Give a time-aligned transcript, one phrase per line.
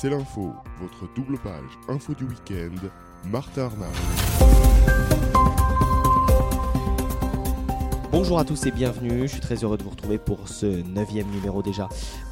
[0.00, 2.88] C'est l'info, votre double page info du week-end,
[3.26, 3.84] Martha Arnaud.
[8.10, 11.26] Bonjour à tous et bienvenue, je suis très heureux de vous retrouver pour ce neuvième
[11.26, 11.90] numéro déjà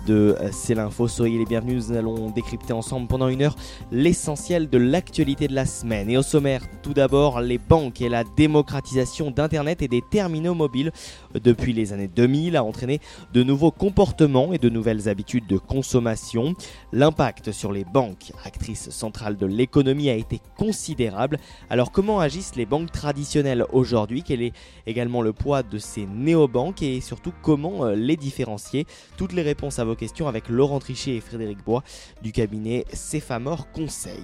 [0.08, 1.06] de euh, C'est l'info.
[1.06, 3.56] Soyez les bienvenus, nous allons décrypter ensemble pendant une heure
[3.92, 6.08] l'essentiel de l'actualité de la semaine.
[6.08, 10.92] Et au sommaire, tout d'abord, les banques et la démocratisation d'Internet et des terminaux mobiles
[11.34, 13.00] depuis les années 2000 a entraîné
[13.34, 16.54] de nouveaux comportements et de nouvelles habitudes de consommation.
[16.92, 21.38] L'impact sur les banques, actrices centrales de l'économie, a été considérable.
[21.68, 24.22] Alors comment agissent les banques traditionnelles aujourd'hui?
[24.22, 24.52] Quel est
[24.86, 26.82] également le poids de ces néobanques?
[26.82, 28.86] Et surtout comment euh, les différencier?
[29.18, 31.82] Toutes les réponses à vos questions avec Laurent Trichet et Frédéric Bois
[32.22, 34.22] du cabinet Céphamore Conseil.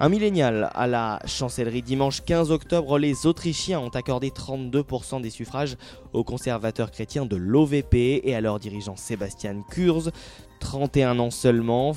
[0.00, 5.76] Un millénial à la chancellerie dimanche 15 octobre, les Autrichiens ont accordé 32% des suffrages
[6.12, 10.12] aux conservateurs chrétiens de l'OVP et à leur dirigeant Sébastien Kurz.
[10.58, 11.94] 31 ans seulement,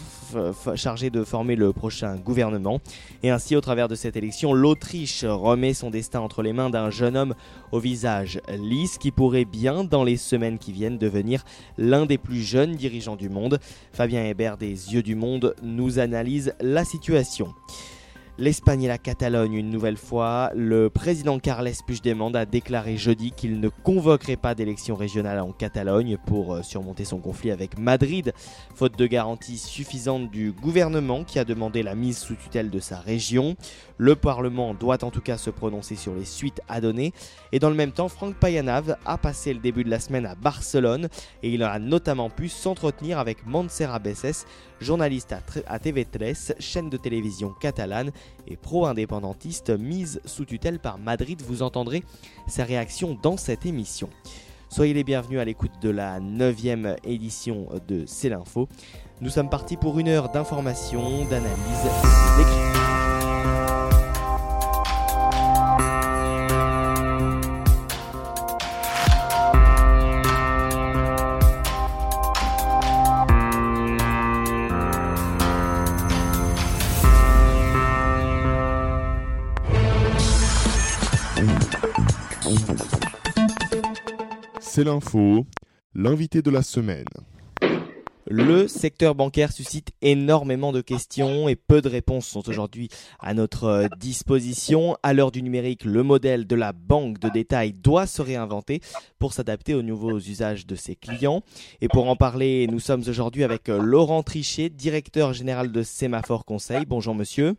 [0.76, 2.80] chargé de former le prochain gouvernement.
[3.23, 6.89] Et ainsi, au travers de cette élection, l'Autriche remet son destin entre les mains d'un
[6.89, 7.36] jeune homme
[7.72, 11.44] au visage lisse qui pourrait bien, dans les semaines qui viennent, devenir
[11.78, 13.59] l'un des plus jeunes dirigeants du monde.
[13.94, 17.54] Fabien Hébert des Yeux du Monde nous analyse la situation.
[18.37, 20.51] L'Espagne et la Catalogne une nouvelle fois.
[20.55, 26.17] Le président Carles Puigdemont a déclaré jeudi qu'il ne convoquerait pas d'élection régionale en Catalogne
[26.25, 28.33] pour euh, surmonter son conflit avec Madrid,
[28.73, 32.99] faute de garantie suffisante du gouvernement qui a demandé la mise sous tutelle de sa
[32.99, 33.55] région.
[34.02, 37.13] Le Parlement doit en tout cas se prononcer sur les suites à donner.
[37.52, 40.33] Et dans le même temps, Franck Payanav a passé le début de la semaine à
[40.33, 41.08] Barcelone
[41.43, 44.47] et il a notamment pu s'entretenir avec Montserrat Besses,
[44.80, 45.35] journaliste
[45.67, 48.09] à TV3, chaîne de télévision catalane
[48.47, 51.39] et pro-indépendantiste mise sous tutelle par Madrid.
[51.45, 52.03] Vous entendrez
[52.47, 54.09] sa réaction dans cette émission.
[54.69, 56.55] Soyez les bienvenus à l'écoute de la 9
[57.03, 58.67] édition de C'est l'info.
[59.21, 61.83] Nous sommes partis pour une heure d'information, d'analyse,
[62.36, 62.70] d'écriture.
[84.73, 85.45] C'est l'info,
[85.93, 87.04] l'invité de la semaine.
[88.26, 92.87] Le secteur bancaire suscite énormément de questions et peu de réponses sont aujourd'hui
[93.20, 94.95] à notre euh, disposition.
[95.04, 98.80] À l'heure du numérique, le modèle de la banque de détail doit se réinventer
[99.20, 101.43] pour s'adapter aux nouveaux usages de ses clients.
[101.82, 106.45] Et pour en parler, nous sommes aujourd'hui avec euh, Laurent Trichet, directeur général de Sémaphore
[106.45, 106.86] Conseil.
[106.86, 107.58] Bonjour monsieur.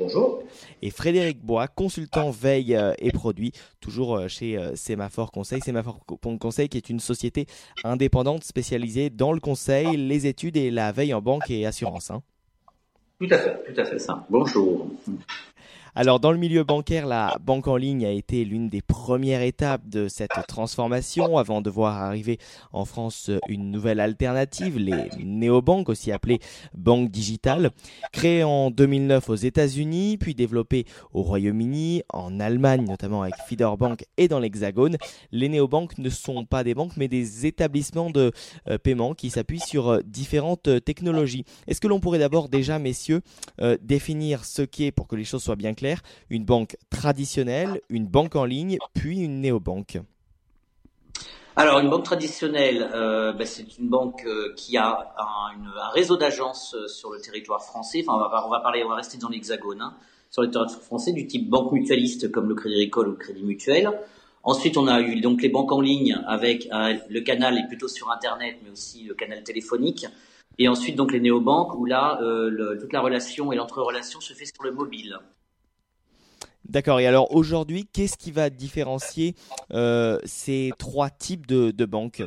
[0.00, 0.42] Bonjour.
[0.80, 5.60] Et Frédéric Bois, consultant veille euh, et produits, toujours euh, chez euh, Sémaphore Conseil.
[5.60, 6.00] Sémaphore
[6.40, 7.44] Conseil qui est une société
[7.84, 12.10] indépendante spécialisée dans le conseil, les études et la veille en banque et assurance.
[12.10, 12.22] Hein.
[13.20, 14.26] Tout à fait, tout à fait ça.
[14.30, 14.86] Bonjour.
[15.94, 19.88] Alors dans le milieu bancaire, la banque en ligne a été l'une des premières étapes
[19.88, 22.38] de cette transformation avant de voir arriver
[22.72, 26.40] en France une nouvelle alternative, les néobanques, aussi appelées
[26.74, 27.70] banques digitales,
[28.12, 33.34] créées en 2009 aux États-Unis, puis développées au Royaume-Uni, en Allemagne notamment avec
[33.78, 34.96] Bank et dans l'Hexagone.
[35.32, 38.32] Les néobanques ne sont pas des banques mais des établissements de
[38.68, 41.44] euh, paiement qui s'appuient sur euh, différentes euh, technologies.
[41.66, 43.22] Est-ce que l'on pourrait d'abord déjà, messieurs,
[43.82, 45.74] définir ce qu'est, pour que les choses soient bien
[46.30, 49.98] une banque traditionnelle, une banque en ligne, puis une néobanque
[51.56, 56.74] alors, une banque traditionnelle, euh, ben, c'est une banque euh, qui a un, réseau d'agences
[56.74, 58.02] euh, sur le territoire français.
[58.06, 58.14] Enfin,
[58.46, 59.94] on va, parler, on va rester dans l'Hexagone, hein,
[60.30, 63.42] sur le territoire français, du type banque mutualiste comme le Crédit Agricole ou le Crédit
[63.42, 63.90] Mutuel.
[64.42, 68.10] Ensuite, on a eu donc les banques en ligne avec le canal est plutôt sur
[68.10, 70.06] Internet, mais aussi le canal téléphonique.
[70.58, 72.18] Et ensuite, donc les néobanques où là,
[72.80, 75.18] toute la relation et l'entre-relation se fait sur le mobile.
[76.70, 77.00] D'accord.
[77.00, 79.34] Et alors aujourd'hui, qu'est-ce qui va différencier
[79.72, 82.22] euh, ces trois types de, banques?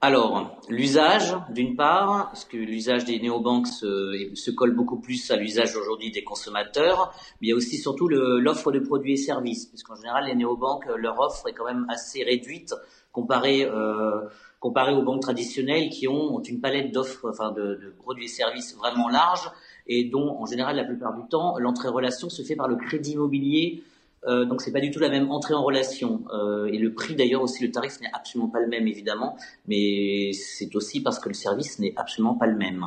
[0.00, 5.36] Alors, l'usage, d'une part, parce que l'usage des néobanques se, se colle beaucoup plus à
[5.36, 9.66] l'usage aujourd'hui des consommateurs, mais il y a aussi surtout l'offre de produits et services,
[9.66, 12.74] puisqu'en général, les néobanques, leur offre est quand même assez réduite
[13.12, 14.22] comparée, euh,
[14.62, 19.08] aux banques traditionnelles qui ont, une palette d'offres, enfin de, de, produits et services vraiment
[19.08, 19.52] large
[19.90, 22.76] et dont, en général, la plupart du temps, l'entrée en relation se fait par le
[22.76, 23.82] crédit immobilier.
[24.26, 27.14] Euh, donc c'est pas du tout la même entrée en relation euh, et le prix
[27.14, 31.30] d'ailleurs aussi le tarif n'est absolument pas le même évidemment mais c'est aussi parce que
[31.30, 32.86] le service n'est absolument pas le même.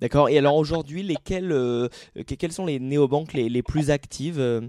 [0.00, 1.88] D'accord et alors aujourd'hui lesquelles euh,
[2.38, 4.60] quelles sont les néobanques les, les plus actives euh?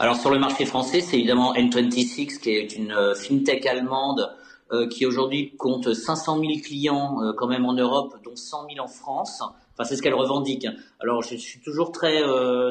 [0.00, 4.32] Alors sur le marché français c'est évidemment N26 qui est une fintech allemande
[4.90, 9.40] qui aujourd'hui compte 500 000 clients quand même en Europe, dont 100 000 en France.
[9.74, 10.66] Enfin, c'est ce qu'elle revendique.
[11.00, 12.22] Alors, je suis toujours très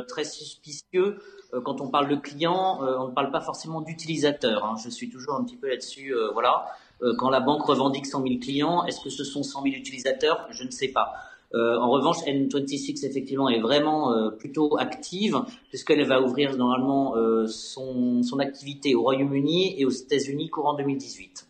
[0.07, 1.19] très suspicieux
[1.63, 2.79] quand on parle de clients.
[2.81, 4.65] on ne parle pas forcément d'utilisateurs.
[4.65, 4.75] Hein.
[4.83, 6.13] Je suis toujours un petit peu là-dessus.
[6.33, 6.65] voilà.
[7.17, 10.47] quand la banque revendique 100 000 clients, est-ce que ce sont 100 000 utilisateurs?
[10.51, 11.13] Je ne sais pas.
[11.55, 15.37] Euh, en revanche, N26 effectivement est vraiment euh, plutôt active
[15.69, 21.47] puisqu'elle va ouvrir normalement euh, son, son activité au Royaume-Uni et aux États-Unis courant 2018.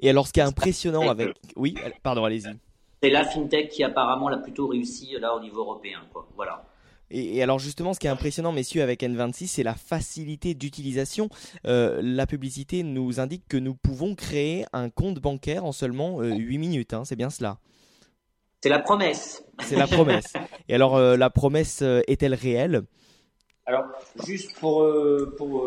[0.00, 2.54] Et alors, ce qui est impressionnant avec, oui, pardon, allez-y.
[3.02, 6.28] C'est la fintech qui apparemment l'a plutôt réussi là au niveau européen, quoi.
[6.36, 6.64] Voilà.
[7.10, 11.28] Et, alors justement, ce qui est impressionnant, messieurs, avec N26, c'est la facilité d'utilisation.
[11.64, 16.94] la publicité nous indique que nous pouvons créer un compte bancaire en seulement 8 minutes.
[16.94, 17.58] Hein, c'est bien cela.
[18.62, 19.42] C'est la promesse.
[19.60, 20.34] C'est la promesse.
[20.68, 22.82] Et alors, euh, la promesse euh, est-elle réelle?
[23.64, 23.84] Alors,
[24.26, 25.66] juste pour, euh, pour,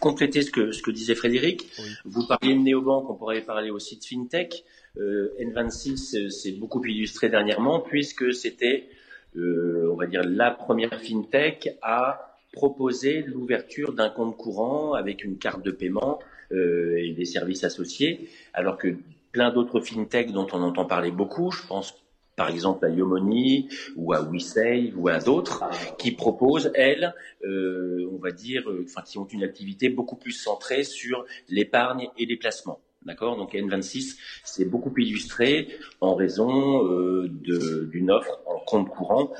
[0.00, 1.66] compléter ce que, ce que disait Frédéric,
[2.04, 4.64] vous parliez de néobanque, on pourrait parler aussi de fintech.
[4.96, 8.88] N26 s'est beaucoup illustré dernièrement puisque c'était,
[9.36, 15.64] on va dire, la première fintech à proposer l'ouverture d'un compte courant avec une carte
[15.64, 16.18] de paiement
[16.52, 18.96] et des services associés, alors que
[19.32, 21.50] plein d'autres fintechs dont on entend parler beaucoup.
[21.50, 21.94] Je pense
[22.36, 25.64] par exemple à Yomoni ou à WeSave ou à d'autres
[25.98, 27.14] qui proposent, elles,
[27.44, 32.08] euh, on va dire, euh, enfin, qui ont une activité beaucoup plus centrée sur l'épargne
[32.16, 32.80] et les placements.
[33.06, 33.36] D'accord?
[33.36, 35.68] Donc N26, c'est beaucoup illustré
[36.00, 39.32] en raison euh, d'une offre en compte courant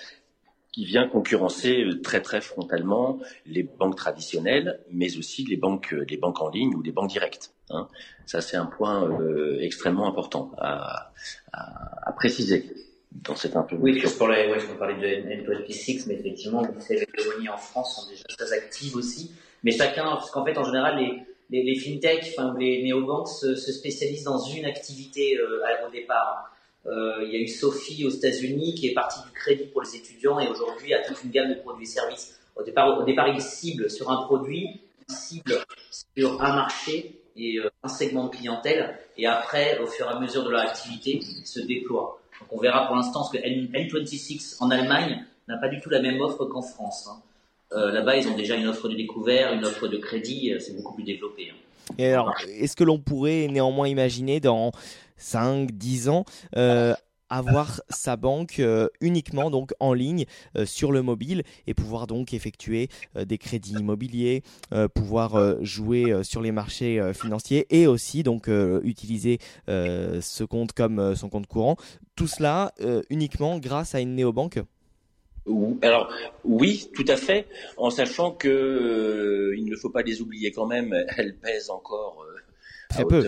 [0.72, 6.16] qui vient concurrencer euh, très très frontalement les banques traditionnelles, mais aussi les banques, les
[6.16, 7.52] banques en ligne ou les banques directes.
[7.70, 7.88] Hein.
[8.26, 11.12] Ça, c'est un point euh, extrêmement important à,
[12.16, 12.66] préciser
[13.12, 13.82] dans cette introduction.
[13.82, 18.52] Oui, je parlais, ouais, de N26, mais effectivement, les colonies en France sont déjà très
[18.52, 19.32] actives aussi.
[19.64, 23.54] Mais chacun, parce qu'en fait, en général, les, les, les fintechs, enfin, les néobanques se,
[23.56, 26.50] se, spécialisent dans une activité euh, au départ.
[26.86, 29.96] Euh, il y a eu Sophie aux États-Unis qui est partie du crédit pour les
[29.96, 32.40] étudiants et aujourd'hui a toute une gamme de produits et services.
[32.56, 35.58] Au départ, au départ, ils ciblent sur un produit, ils ciblent
[36.16, 40.18] sur un marché et euh, un segment de clientèle et après, au fur et à
[40.18, 42.18] mesure de leur activité, ils se déploient.
[42.40, 46.00] Donc on verra pour l'instant ce que N26 en Allemagne n'a pas du tout la
[46.00, 47.08] même offre qu'en France.
[47.10, 47.20] Hein.
[47.72, 50.76] Euh, Là-bas, ils ont déjà une offre de découvert, une offre de crédit, euh, c'est
[50.76, 51.50] beaucoup plus développé.
[51.50, 52.24] Hein.
[52.48, 54.72] Est-ce que l'on pourrait néanmoins imaginer dans
[55.16, 56.24] 5, 10 ans,
[56.56, 56.94] euh,
[57.28, 58.60] avoir sa banque
[59.00, 60.24] uniquement donc en ligne
[60.64, 64.42] sur le mobile et pouvoir donc effectuer des crédits immobiliers,
[64.94, 68.48] pouvoir jouer sur les marchés financiers et aussi donc
[68.82, 69.38] utiliser
[69.68, 71.76] ce compte comme son compte courant?
[72.16, 72.72] Tout cela
[73.10, 74.60] uniquement grâce à une néobanque?
[75.82, 76.12] Alors
[76.44, 77.46] oui, tout à fait,
[77.76, 82.24] en sachant que il ne faut pas les oublier quand même, elles pèsent encore
[83.04, 83.24] peu.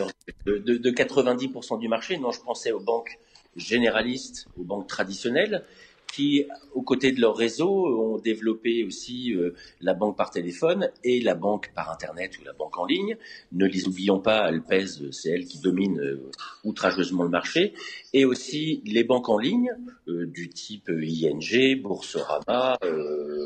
[0.47, 2.19] De, de, de 90% du marché.
[2.19, 3.19] Non, je pensais aux banques
[3.57, 5.65] généralistes, aux banques traditionnelles,
[6.13, 6.45] qui,
[6.75, 11.35] aux côtés de leur réseau, ont développé aussi euh, la banque par téléphone et la
[11.35, 13.17] banque par Internet ou la banque en ligne.
[13.53, 16.31] Ne les oublions pas, elles pèsent, c'est elles qui dominent euh,
[16.65, 17.73] outrageusement le marché.
[18.13, 19.73] Et aussi les banques en ligne,
[20.09, 22.79] euh, du type ING, Boursorama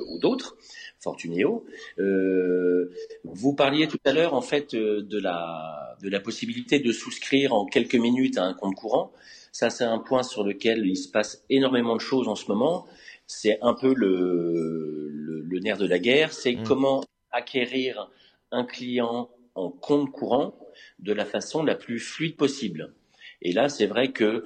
[0.09, 0.57] ou d'autres,
[0.99, 1.65] Fortuneo.
[3.25, 7.65] vous parliez tout à l'heure, en fait, de la, de la possibilité de souscrire en
[7.65, 9.13] quelques minutes à un compte courant.
[9.59, 12.87] Ça, c'est un point sur lequel il se passe énormément de choses en ce moment.
[13.27, 16.35] C'est un peu le, le, nerf de la guerre.
[16.35, 16.65] C'est mm.
[16.65, 18.11] comment acquérir
[18.51, 20.59] un client en compte courant
[20.99, 22.93] de la façon la plus fluide possible.
[23.41, 24.45] Et là, c'est vrai que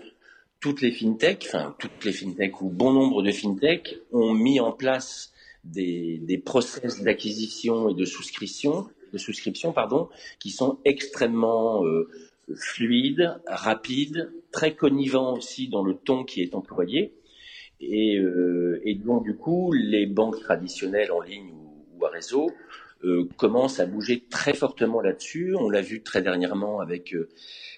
[0.61, 4.71] toutes les fintechs, enfin toutes les fintechs ou bon nombre de fintechs ont mis en
[4.71, 5.33] place
[5.65, 12.09] des, des process d'acquisition et de souscription, de souscription pardon, qui sont extrêmement euh,
[12.57, 17.15] fluide, rapide, très connivant aussi dans le ton qui est employé.
[17.81, 21.53] Et, euh, donc du coup, les banques traditionnelles en ligne
[21.99, 22.51] ou, à réseau
[23.05, 25.55] euh, commencent à bouger très fortement là-dessus.
[25.59, 27.29] On l'a vu très dernièrement avec euh,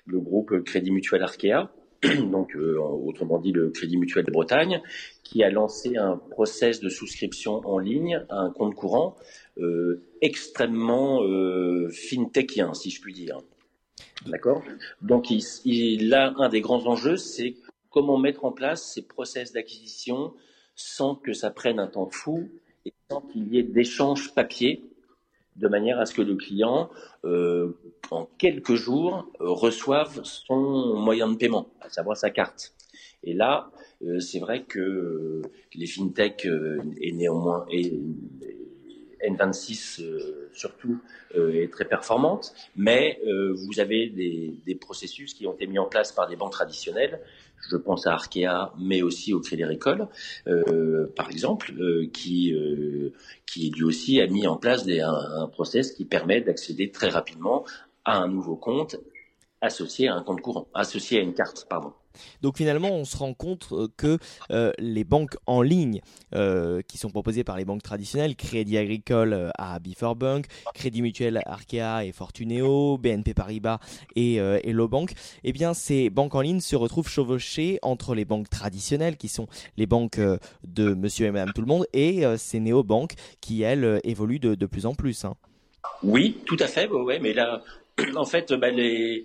[0.06, 1.70] le groupe Crédit Mutuel Arkea,
[2.30, 4.82] donc autrement dit le Crédit Mutuel de Bretagne,
[5.22, 9.16] qui a lancé un process de souscription en ligne à un compte courant
[10.20, 11.20] extrêmement
[11.90, 13.38] fintechien, si je puis dire.
[14.26, 14.62] D'accord
[15.00, 17.56] Donc, il, là, un des grands enjeux, c'est
[17.90, 20.34] comment mettre en place ces process d'acquisition
[20.74, 22.48] sans que ça prenne un temps fou
[22.84, 24.84] et sans qu'il y ait d'échanges papier,
[25.56, 26.90] de manière à ce que le client,
[27.24, 27.72] euh,
[28.10, 32.72] en quelques jours, reçoive son moyen de paiement, à savoir sa carte.
[33.22, 33.70] Et là,
[34.04, 35.42] euh, c'est vrai que
[35.74, 37.66] les fintechs euh, et néanmoins
[39.24, 40.02] N26
[40.52, 40.98] surtout
[41.34, 43.20] est très performante, mais
[43.54, 47.20] vous avez des, des, processus qui ont été mis en place par des banques traditionnelles.
[47.70, 50.08] Je pense à Arkea, mais aussi au Crédit Agricole,
[51.16, 51.72] par exemple,
[52.12, 52.54] qui
[53.46, 57.08] qui lui aussi a mis en place des, un, un process qui permet d'accéder très
[57.08, 57.64] rapidement
[58.04, 58.96] à un nouveau compte
[59.62, 61.92] associé à un compte courant, associé à une carte, pardon.
[62.40, 64.18] Donc finalement, on se rend compte euh, que
[64.50, 66.00] euh, les banques en ligne
[66.34, 71.40] euh, qui sont proposées par les banques traditionnelles, Crédit Agricole à Before Bank, Crédit Mutuel
[71.46, 73.78] Arkea et Fortuneo, BNP Paribas
[74.16, 75.12] et Hello Bank,
[75.44, 79.46] eh bien ces banques en ligne se retrouvent chevauchées entre les banques traditionnelles qui sont
[79.76, 80.20] les banques
[80.64, 84.86] de Monsieur et Madame Tout le Monde et ces néo-banques qui elles évoluent de, plus
[84.86, 85.24] en plus.
[85.24, 85.34] Hein.
[86.02, 86.88] Oui, tout à fait.
[86.88, 87.62] Ouais, mais là,
[88.16, 89.24] en fait, bah, les,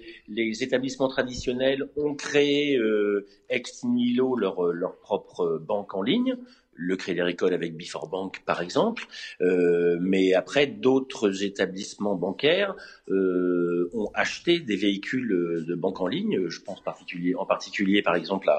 [0.64, 6.36] établissements traditionnels ont créé euh, ex nihilo leur, leur propre banque en ligne,
[6.78, 9.06] le Crédit Agricole avec Before Bank par exemple,
[9.42, 12.76] euh, mais après d'autres établissements bancaires
[13.10, 16.48] euh, ont acheté des véhicules de banque en ligne.
[16.48, 18.50] Je pense particulier, en particulier par exemple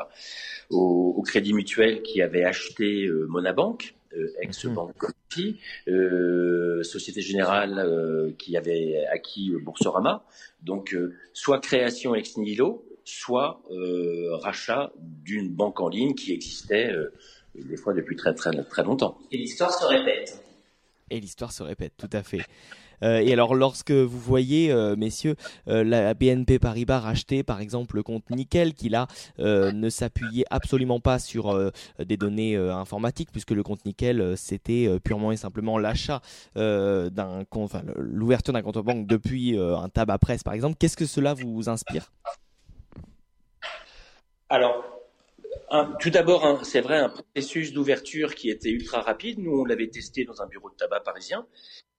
[0.70, 4.94] au, au, Crédit Mutuel qui avait acheté Monabank euh, ex-banque
[5.86, 10.24] euh, Société Générale euh, qui avait acquis Boursorama.
[10.62, 10.96] Donc,
[11.34, 13.62] soit création ex nihilo, soit
[14.42, 16.94] rachat d'une banque en ligne qui existait
[17.64, 19.18] des fois depuis très très très longtemps.
[19.32, 20.42] Et l'histoire se répète.
[21.10, 22.42] Et l'histoire se répète, tout à fait.
[23.02, 25.36] Euh, et alors, lorsque vous voyez, euh, messieurs,
[25.68, 29.06] euh, la BNP Paribas racheter, par exemple, le compte Nickel, qui là
[29.38, 35.36] ne s'appuyait absolument pas sur des données informatiques, puisque le compte Nickel, c'était purement et
[35.36, 36.20] simplement l'achat
[36.56, 40.76] d'un compte, enfin, l'ouverture d'un compte banque depuis un tabac presse, par exemple.
[40.78, 42.12] Qu'est-ce que cela vous inspire?
[44.48, 44.97] Alors,
[46.00, 49.38] tout d'abord, c'est vrai, un processus d'ouverture qui était ultra rapide.
[49.38, 51.46] Nous, on l'avait testé dans un bureau de tabac parisien.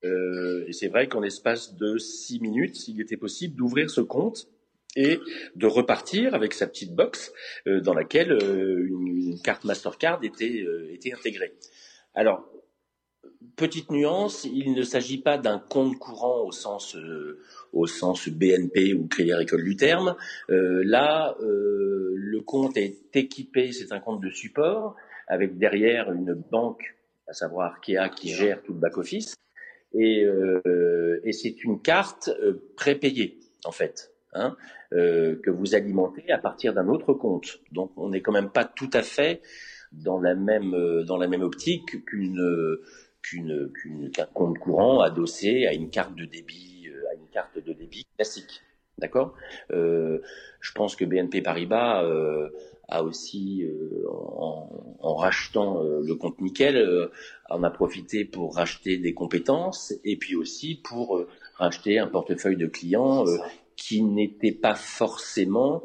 [0.04, 4.48] Euh, et c'est vrai qu'en espace de six minutes, il était possible d'ouvrir ce compte
[4.96, 5.20] et
[5.56, 7.32] de repartir avec sa petite box
[7.68, 11.54] euh, dans laquelle euh, une, carte Mastercard était, était intégrée.
[12.16, 12.50] Alors,
[13.56, 16.96] petite nuance, il ne s'agit pas d'un compte courant au sens
[17.74, 20.16] au sens BNP ou Crédit Agricole du terme.
[20.50, 24.96] Euh, là, euh, le compte est équipé, c'est un compte de support,
[25.28, 26.96] avec derrière une banque,
[27.28, 29.36] à savoir Arkea, qui gère tout le back-office.
[29.94, 32.30] Et, euh, et c'est une carte
[32.76, 34.12] prépayée, en fait.
[34.34, 34.56] Hein,
[34.92, 37.62] que vous alimentez à partir d'un autre compte.
[37.72, 39.42] Donc on n'est quand même pas tout à fait
[39.92, 42.78] dans la même dans la même optique qu'une
[43.24, 46.69] qu'une qu'un compte courant adossé à une carte de débit
[47.32, 48.62] carte de débit classique.
[49.00, 49.34] D'accord?
[49.72, 50.20] Euh,
[50.60, 52.50] Je pense que BNP Paribas euh,
[52.90, 57.10] a aussi, euh, en, rachetant le compte Nickel,
[57.50, 61.26] en a profité pour racheter des compétences et puis aussi pour
[61.56, 63.26] racheter un portefeuille de clients
[63.76, 65.84] qui n'étaient pas forcément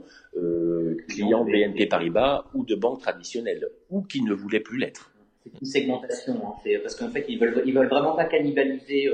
[1.09, 5.11] clients BNP Paribas ou de banques traditionnelles ou qui ne voulaient plus l'être.
[5.43, 6.79] C'est une segmentation, hein.
[6.83, 9.11] parce qu'en fait, ils veulent, ils veulent vraiment pas cannibaliser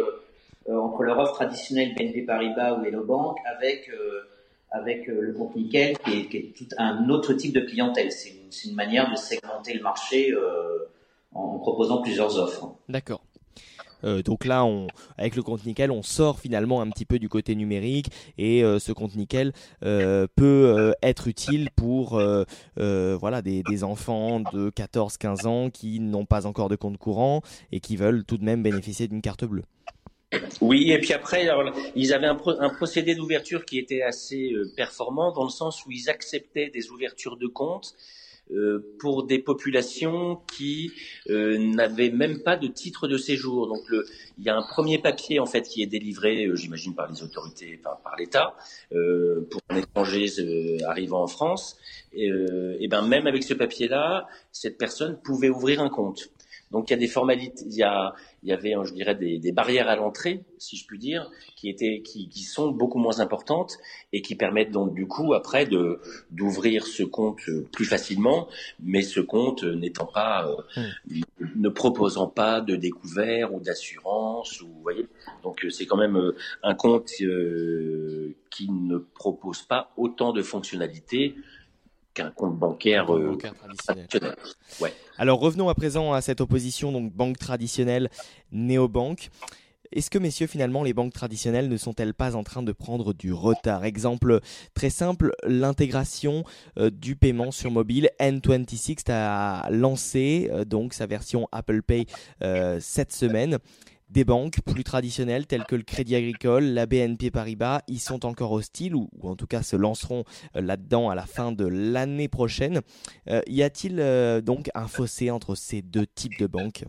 [0.69, 4.23] entre leur offre traditionnelle BNP Paribas ou Hello Bank avec euh,
[4.71, 8.13] avec euh, le compte Nickel qui est, tout un autre type de clientèle.
[8.13, 8.33] C'est
[8.65, 10.35] une, manière de segmenter le marché
[11.33, 12.75] en proposant plusieurs offres.
[12.89, 13.23] D'accord.
[14.05, 14.67] Euh, donc là,
[15.19, 18.79] avec le compte nickel, on sort finalement un petit peu du côté numérique et euh,
[18.79, 19.53] ce compte nickel
[19.85, 22.21] euh, peut être utile pour
[22.77, 27.41] voilà des, enfants de 14-15 ans qui n'ont pas encore de compte courant
[27.73, 29.65] et qui veulent tout de même bénéficier d'une carte bleue.
[30.61, 31.49] Oui, et puis après,
[31.97, 36.09] ils avaient un, procédé d'ouverture qui était assez euh, performant dans le sens où ils
[36.09, 37.95] acceptaient des ouvertures de compte
[38.53, 40.93] euh, pour des populations qui
[41.31, 43.67] euh, n'avaient même pas de titre de séjour.
[43.67, 44.07] Donc, le,
[44.39, 47.77] il y a un premier papier en fait qui est délivré, j'imagine par les autorités,
[47.83, 48.55] par, par l'État,
[48.91, 50.27] pour un étranger
[50.87, 51.77] arrivant en France.
[52.13, 52.31] Et,
[52.79, 56.31] et ben même avec ce papier-là, cette personne pouvait ouvrir un compte.
[56.71, 59.39] Donc il y a des formalités, il y a, il y avait, je dirais, des,
[59.39, 63.19] des barrières à l'entrée, si je puis dire, qui étaient, qui, qui, sont beaucoup moins
[63.21, 63.77] importantes
[64.13, 66.01] et qui permettent donc du coup après de
[66.31, 67.41] d'ouvrir ce compte
[67.73, 68.49] plus facilement,
[68.81, 71.47] mais ce compte n'étant pas, euh, hmm.
[71.57, 75.07] ne proposant pas de découvert ou d'assurance, ou vous voyez.
[75.43, 81.35] Donc c'est quand même euh, un compte euh, qui ne propose pas autant de fonctionnalités
[82.15, 84.37] qu'un compte bancaire, traditionnel.
[84.81, 84.93] Ouais.
[85.19, 88.11] Alors revenons à présent à cette opposition donc banque traditionnelle
[88.53, 89.31] néobanque.
[89.93, 93.33] Est-ce que, messieurs, finalement, les banques traditionnelles ne sont-elles pas en train de prendre du
[93.33, 93.85] retard?
[93.85, 94.39] Exemple
[94.73, 96.45] très simple, l'intégration
[96.79, 98.09] euh, du paiement sur mobile.
[98.21, 102.07] N26 a lancé euh, donc sa version Apple Pay
[102.43, 103.59] euh, cette semaine.
[104.11, 108.51] Des banques plus traditionnelles telles que le Crédit Agricole, la BNP Paribas, y sont encore
[108.51, 110.25] hostiles ou, en tout cas se lanceront
[110.57, 112.81] euh, là-dedans à la fin de l'année prochaine.
[113.29, 116.83] Euh, y a-t-il euh, donc un fossé entre ces deux types de banques?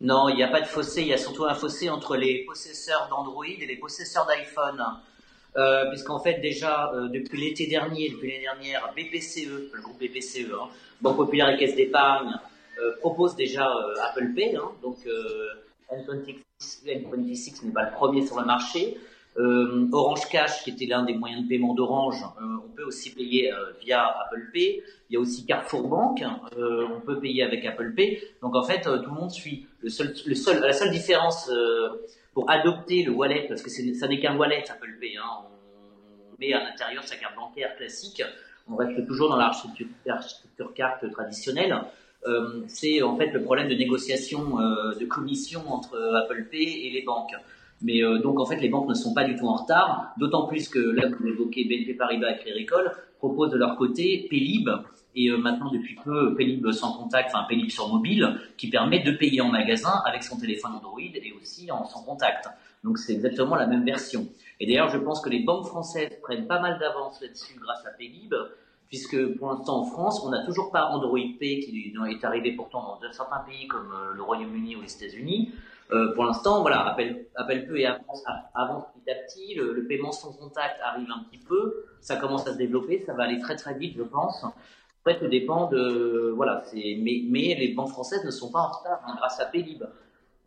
[0.00, 1.02] Non, il n'y a pas de fossé.
[1.02, 4.82] Il y a surtout un fossé entre les possesseurs d'Android et les possesseurs d'iPhone.
[5.90, 10.70] puisqu'en fait déjà depuis l'été dernier, depuis l'année dernière, BPCE, le groupe BPCE, hein,
[11.02, 12.32] Banque Populaire et Caisse d'Épargne,
[13.00, 13.70] propose déjà
[14.08, 14.96] Apple Pay, hein, donc
[15.92, 18.96] N26, n'est pas le premier sur le marché.
[19.38, 23.14] Euh, Orange Cash, qui était l'un des moyens de paiement d'Orange, euh, on peut aussi
[23.14, 24.82] payer euh, via Apple Pay.
[25.08, 26.22] Il y a aussi Carrefour Bank,
[26.56, 28.22] on peut payer avec Apple Pay.
[28.42, 29.66] Donc en fait, tout le monde suit.
[29.82, 31.50] La seule différence
[32.34, 36.52] pour adopter le wallet, parce que ça n'est qu'un wallet Apple Pay, hein, on, met
[36.52, 38.22] à l'intérieur sa carte bancaire classique,
[38.68, 41.84] on reste toujours dans l'architecture carte traditionnelle.
[42.26, 46.90] Euh, c'est en fait le problème de négociation euh, de commission entre Apple Pay et
[46.90, 47.34] les banques.
[47.82, 50.46] Mais euh, donc en fait les banques ne sont pas du tout en retard, d'autant
[50.46, 52.66] plus que là vous évoquez BNP Paribas et Crédit
[53.18, 54.68] proposent de leur côté Paylib
[55.16, 59.40] et maintenant depuis peu Paylib sans contact, enfin Paylib sur mobile, qui permet de payer
[59.40, 62.48] en magasin avec son téléphone Android et aussi en sans contact.
[62.84, 64.26] Donc c'est exactement la même version.
[64.60, 67.90] Et d'ailleurs je pense que les banques françaises prennent pas mal d'avance là-dessus grâce à
[67.90, 68.34] Paylib
[68.90, 72.98] puisque pour l'instant en France, on n'a toujours pas Android Pay qui est arrivé pourtant
[73.00, 75.54] dans certains pays comme euh, le Royaume-Uni ou les États-Unis.
[75.92, 78.22] Euh, pour l'instant, voilà, Apple, Apple Pay avance,
[78.54, 82.52] avance petit à petit, le, paiement sans contact arrive un petit peu, ça commence à
[82.52, 84.44] se développer, ça va aller très très vite, je pense.
[84.44, 84.52] En
[85.04, 89.14] fait, tout dépend de, voilà, mais, les banques françaises ne sont pas en retard hein,
[89.16, 89.84] grâce à Paylib.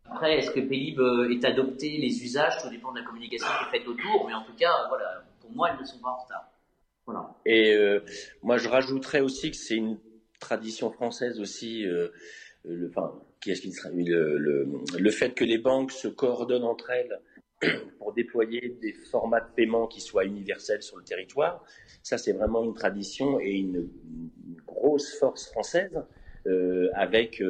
[0.09, 3.75] Après, est-ce que Paylib euh, est adopté, les usages, tout dépend de la communication qui
[3.75, 6.23] est faite autour, mais en tout cas, voilà, pour moi, ils ne sont pas en
[6.23, 6.52] retard.
[7.45, 8.00] Et euh,
[8.41, 9.97] moi, je rajouterais aussi que c'est une
[10.39, 12.09] tradition française aussi, euh,
[12.65, 12.91] le,
[13.93, 17.19] le, le, fait que les banques se coordonnent entre elles
[17.97, 21.63] pour déployer des formats de paiement qui soient universels sur le territoire.
[22.03, 23.89] Ça, c'est vraiment une tradition et une,
[24.65, 26.03] grosse force française
[26.47, 27.41] euh, avec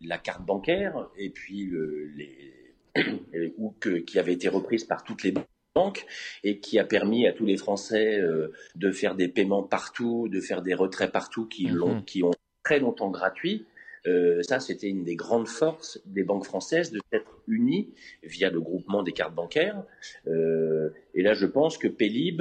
[0.00, 2.64] la carte bancaire et puis le, les,
[3.58, 6.06] ou que, qui avait été reprise par toutes les banques banque
[6.44, 10.40] et qui a permis à tous les Français euh, de faire des paiements partout, de
[10.40, 12.04] faire des retraits partout qui, mhm.
[12.04, 12.32] qui ont
[12.64, 13.66] très longtemps gratuit.
[14.06, 18.60] Euh, ça, c'était une des grandes forces des banques françaises de s'être unies via le
[18.60, 19.82] groupement des cartes bancaires.
[20.26, 22.40] Euh, et là, je pense que Pélib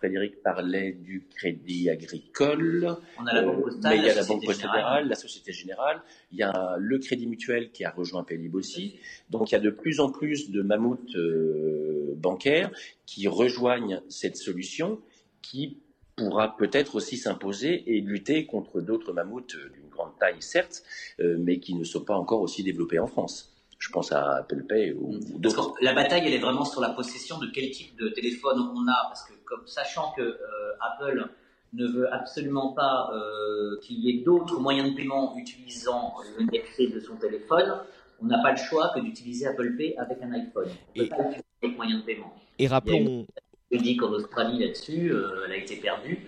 [0.00, 2.96] Frédéric parlait du crédit agricole.
[3.18, 6.00] On a la Banque Postale, il y a la, Banque Postale, la Société Générale.
[6.32, 8.98] Il y a le Crédit Mutuel qui a rejoint Pélib aussi.
[9.28, 12.70] Donc il y a de plus en plus de mammouths euh, bancaires
[13.04, 15.02] qui rejoignent cette solution
[15.42, 15.76] qui
[16.16, 20.82] pourra peut-être aussi s'imposer et lutter contre d'autres mammouths d'une grande taille, certes,
[21.20, 23.49] euh, mais qui ne sont pas encore aussi développés en France.
[23.80, 25.74] Je pense à Apple Pay ou, d'autres.
[25.80, 29.08] La bataille, elle est vraiment sur la possession de quel type de téléphone on a,
[29.08, 30.36] parce que comme sachant que euh,
[30.80, 31.28] Apple
[31.72, 36.88] ne veut absolument pas euh, qu'il y ait d'autres moyens de paiement utilisant le NFC
[36.88, 37.80] de son téléphone,
[38.22, 40.68] on n'a pas le choix que d'utiliser Apple Pay avec un iPhone.
[40.68, 42.34] On peut pas utiliser d'autres moyens de paiement.
[42.58, 43.26] Et rappelons.
[43.72, 46.26] Je dis qu'en Australie là-dessus, euh, elle a été perdue.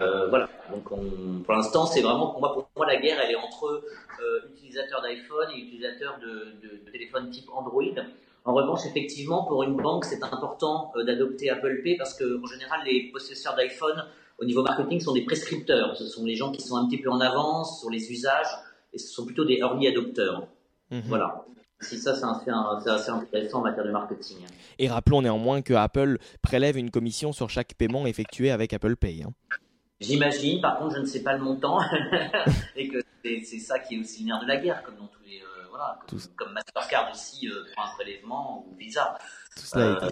[0.00, 0.48] Euh, voilà.
[0.70, 0.84] Donc,
[1.44, 3.82] pour l'instant, c'est vraiment pour moi, pour moi, la guerre, elle est entre
[4.22, 7.84] euh, utilisateurs d'iPhone et utilisateurs de, de, téléphones type Android.
[8.44, 12.46] En revanche, effectivement, pour une banque, c'est important euh, d'adopter Apple Pay parce que, en
[12.46, 14.04] général, les possesseurs d'iPhone,
[14.38, 15.96] au niveau marketing, sont des prescripteurs.
[15.96, 18.48] Ce sont les gens qui sont un petit peu en avance sur les usages
[18.92, 20.46] et ce sont plutôt des early adopteurs.
[20.90, 21.02] Mhm.
[21.06, 21.44] Voilà.
[21.82, 24.36] Si ça, c'est assez, intéressant en matière de marketing.
[24.78, 29.22] Et rappelons néanmoins que Apple prélève une commission sur chaque paiement effectué avec Apple Pay.
[29.22, 29.32] Hein.
[30.00, 31.78] J'imagine, par contre, je ne sais pas le montant,
[32.76, 32.98] et que
[33.44, 35.66] c'est ça qui est aussi le nerf de la guerre, comme dans tous les, euh,
[35.68, 35.98] voilà,
[36.36, 39.18] comme, Mastercard aussi euh, prend un prélèvement ou Visa.
[39.54, 40.10] Tout cela euh,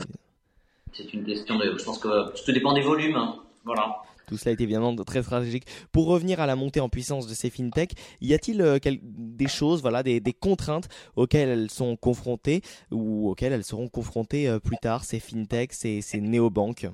[0.92, 3.36] C'est une question de, je pense que tout dépend des volumes, hein.
[3.64, 4.02] voilà.
[4.26, 5.64] Tout cela est évidemment très stratégique.
[5.90, 10.02] Pour revenir à la montée en puissance de ces fintechs, y a-t-il des choses, voilà,
[10.02, 15.18] des, des, contraintes auxquelles elles sont confrontées ou auxquelles elles seront confrontées plus tard, ces
[15.18, 16.88] fintechs, ces, ces néobanques?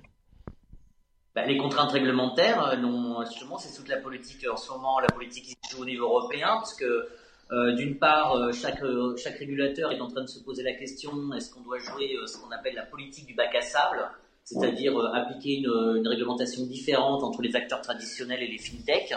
[1.35, 5.45] Bah, les contraintes réglementaires, euh, justement, c'est toute la politique en ce moment, la politique
[5.45, 7.09] qui se joue au niveau européen, parce que
[7.51, 8.79] euh, d'une part, euh, chaque,
[9.39, 12.53] régulateur est en train de se poser la question est-ce qu'on doit jouer ce qu'on
[12.53, 14.09] appelle la politique du bac à sable,
[14.45, 19.15] c'est-à-dire appliquer une, réglementation différente entre les acteurs traditionnels et les fintechs.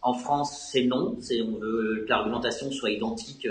[0.00, 3.46] En France, c'est non, on veut que la réglementation soit identique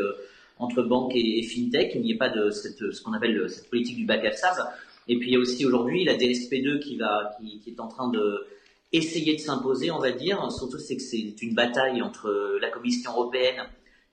[0.58, 4.06] entre banques et, fintech, qu'il n'y ait pas de ce qu'on appelle cette politique du
[4.06, 4.62] bac à sable.
[5.10, 8.10] Et puis il y a aussi aujourd'hui la DSP2 qui va, qui, est en train
[8.10, 8.46] de
[8.94, 10.52] essayer de s'imposer, on va dire.
[10.52, 13.64] Surtout c'est que c'est une bataille entre la Commission européenne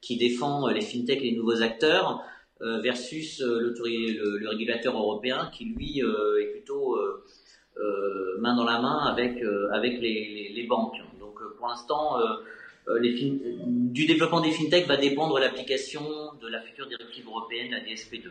[0.00, 2.22] qui défend les fintechs et les nouveaux acteurs
[2.60, 3.74] versus le,
[4.38, 6.98] le, régulateur européen qui lui est plutôt
[8.40, 10.96] main dans la main avec les, les, banques.
[11.20, 12.16] Donc pour l'instant,
[12.88, 16.02] du développement des fintechs va dépendre l'application
[16.40, 18.30] de la future directive européenne, la DSP2.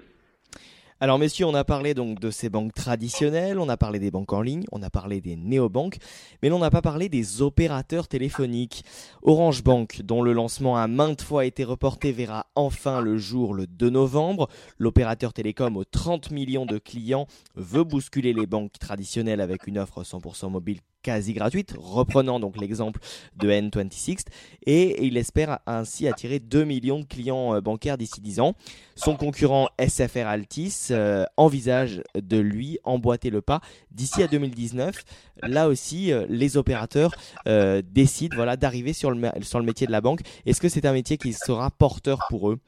[1.02, 4.32] Alors messieurs, on a parlé donc de ces banques traditionnelles, on a parlé des banques
[4.32, 5.98] en ligne, on a parlé des néobanques,
[6.42, 8.86] mais l'on n'a pas parlé des opérateurs téléphoniques.
[9.22, 13.68] Orange Bank, dont le lancement a maintes fois été reporté, verra enfin le jour le
[13.68, 14.48] 2 novembre.
[14.78, 20.02] L'opérateur télécom aux 30 millions de clients veut bousculer les banques traditionnelles avec une offre
[20.02, 23.00] 100% mobile quasi gratuite, reprenant donc l'exemple
[23.38, 24.26] de N26,
[24.66, 28.56] et il espère ainsi attirer 2 millions de clients euh, bancaires d'ici 10 ans.
[28.96, 35.04] Son concurrent SFR Altis euh, envisage de lui emboîter le pas d'ici à 2019.
[35.44, 37.12] Là aussi, euh, les opérateurs
[37.46, 40.22] décident voilà, d'arriver sur le, sur le métier de la banque.
[40.46, 42.60] Est-ce que c'est un métier qui sera porteur pour eux?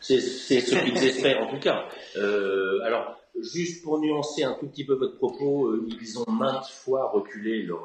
[0.00, 1.84] C'est ce qu'ils espèrent en tout cas.
[2.84, 7.10] alors, Juste pour nuancer un tout petit peu votre propos, euh, ils ont maintes fois
[7.10, 7.82] reculé leur,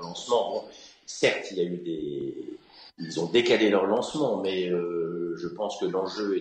[0.00, 0.64] lancement.
[1.06, 2.58] certes, il y a eu des,
[2.98, 6.36] ils ont décalé leur lancement, mais euh, je pense que l'enjeu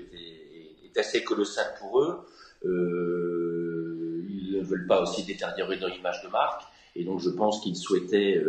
[0.96, 2.26] est assez colossal pour eux.
[2.66, 6.64] Euh, ils ne veulent pas aussi détériorer leur image de marque,
[6.96, 8.44] et donc je pense qu'ils souhaitaient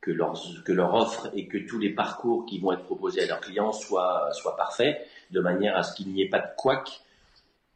[0.00, 3.26] que leur, que leur offre et que tous les parcours qui vont être proposés à
[3.26, 7.02] leurs clients soient, soient parfaits, de manière à ce qu'il n'y ait pas de couac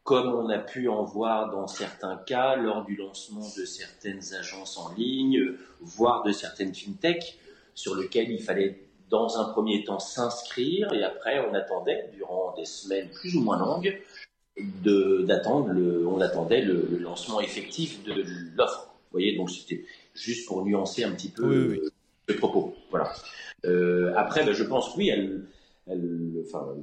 [0.05, 4.77] comme on a pu en voir dans certains cas lors du lancement de certaines agences
[4.77, 7.39] en ligne, voire de certaines fintechs,
[7.75, 8.81] sur lesquelles il fallait
[9.13, 13.59] dans un premier temps s'inscrire et après on attendait durant des semaines plus ou moins
[13.59, 14.01] longues
[14.57, 18.25] d'attendre le, on attendait le, lancement effectif de
[18.57, 18.89] l'offre.
[19.11, 21.91] Vous voyez, donc c'était juste pour nuancer un petit peu
[22.27, 22.75] le propos.
[22.91, 23.13] Voilà.
[23.67, 25.45] Euh, après, ben, je pense oui, elle,
[25.87, 26.75] elle, enfin,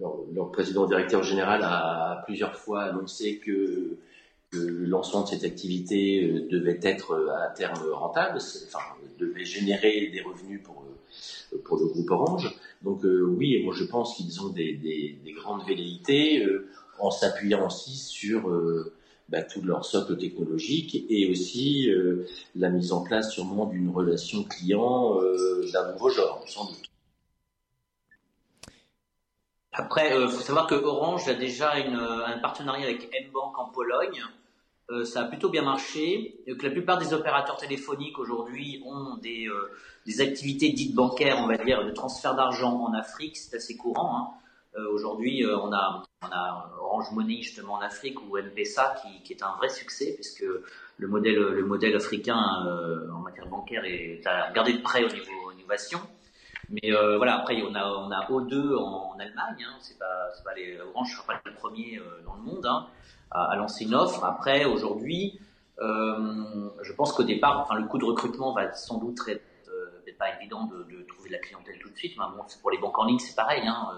[0.00, 3.98] leur, président directeur général a plusieurs fois annoncé que,
[4.52, 8.84] le lancement de cette activité euh, devait être euh, à terme rentable, enfin,
[9.18, 10.84] devait générer des revenus pour,
[11.64, 12.54] pour le groupe Orange.
[12.82, 16.46] Donc oui, moi je pense qu'ils ont des, des, grandes velléités
[16.98, 18.50] en s'appuyant aussi sur
[19.28, 21.88] bah, tout leur socle technologique et aussi
[22.54, 25.18] la mise en place sûrement d'une relation client
[25.72, 26.90] d'un nouveau genre, sans doute.
[29.76, 33.66] Après, il euh, faut savoir que Orange a déjà euh, un partenariat avec M-Bank en
[33.70, 34.22] Pologne.
[34.90, 36.42] Euh, ça a plutôt bien marché.
[36.46, 39.48] Que la plupart des opérateurs téléphoniques aujourd'hui ont des,
[40.06, 43.36] des, activités dites bancaires, on va dire, de transfert d'argent en Afrique.
[43.36, 44.18] C'est assez courant.
[44.76, 44.84] Hein.
[44.92, 49.56] aujourd'hui, on, a, on a Orange Money justement en Afrique ou M-Pesa qui, est un
[49.56, 50.44] vrai succès puisque
[50.98, 55.50] le modèle, le modèle africain en matière bancaire est à regarder de près au niveau
[55.56, 56.00] innovation.
[56.70, 60.54] Mais euh, voilà, après on a on a O2 en, Allemagne, hein, c'est pas pas
[60.54, 62.86] les Orange sera pas le premier euh, dans le monde hein,
[63.34, 64.24] à, lancer une offre.
[64.24, 65.40] Après aujourd'hui,
[65.80, 69.42] euh, je pense qu'au départ, enfin le coût de recrutement va sans doute être
[70.16, 72.14] pas évident de, trouver de la clientèle tout de suite.
[72.16, 73.62] Mais bon, pour les banques en ligne, c'est pareil.
[73.66, 73.88] Hein,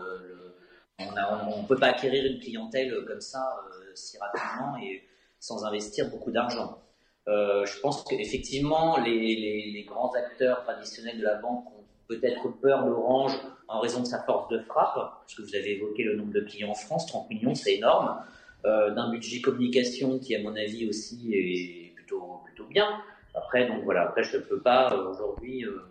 [0.99, 3.55] on ne peut pas acquérir une clientèle comme ça
[3.94, 5.03] si rapidement et
[5.38, 6.83] sans investir beaucoup d'argent.
[7.27, 11.66] je pense qu'effectivement, les, grands acteurs traditionnels de la banque
[12.09, 13.37] peut-être peur d'Orange
[13.68, 16.40] en raison de sa force de frappe, parce que vous avez évoqué le nombre de
[16.40, 18.16] clients en France, 30 millions, c'est énorme,
[18.64, 22.87] euh, d'un budget communication qui, à mon avis, aussi est plutôt, plutôt bien.
[23.35, 25.83] Après, donc voilà, après, je ne peux pas euh, aujourd'hui euh,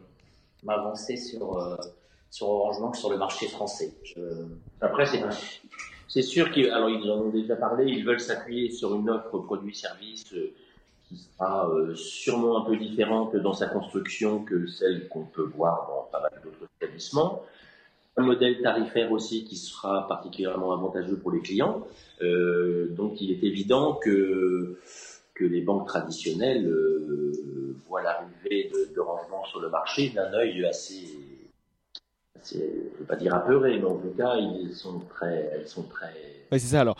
[0.64, 1.78] m'avancer sur,
[2.32, 3.94] sur Orange sur le marché français.
[4.82, 5.06] Après,
[6.08, 10.34] c'est, sûr qu'ils ils en ont déjà parlé, ils veulent s'appuyer sur une offre produit-service
[11.08, 16.10] qui sera sûrement un peu différente dans sa construction que celle qu'on peut voir dans
[16.12, 17.44] pas mal d'autres établissements.
[18.18, 21.86] Un modèle tarifaire aussi qui sera particulièrement avantageux pour les clients.
[22.22, 24.80] Euh, donc il est évident que,
[25.34, 30.66] que les banques traditionnelles euh, voient l'arrivée de, de rangement sur le marché d'un œil
[30.66, 31.08] assez,
[32.52, 35.84] je ne veux pas dire apeuré, mais en tout cas ils sont très, elles sont
[35.84, 36.14] très
[36.52, 36.82] c'est ça.
[36.82, 36.98] Alors,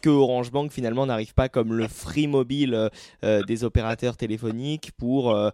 [0.00, 2.88] que Orange Bank finalement n'arrive pas comme le free mobile euh,
[3.24, 5.50] euh, des opérateurs téléphoniques pour euh,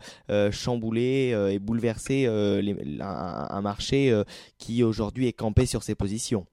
[0.51, 4.23] chambouler et bouleverser un, marché
[4.59, 6.47] qui aujourd'hui est campé sur ses positions?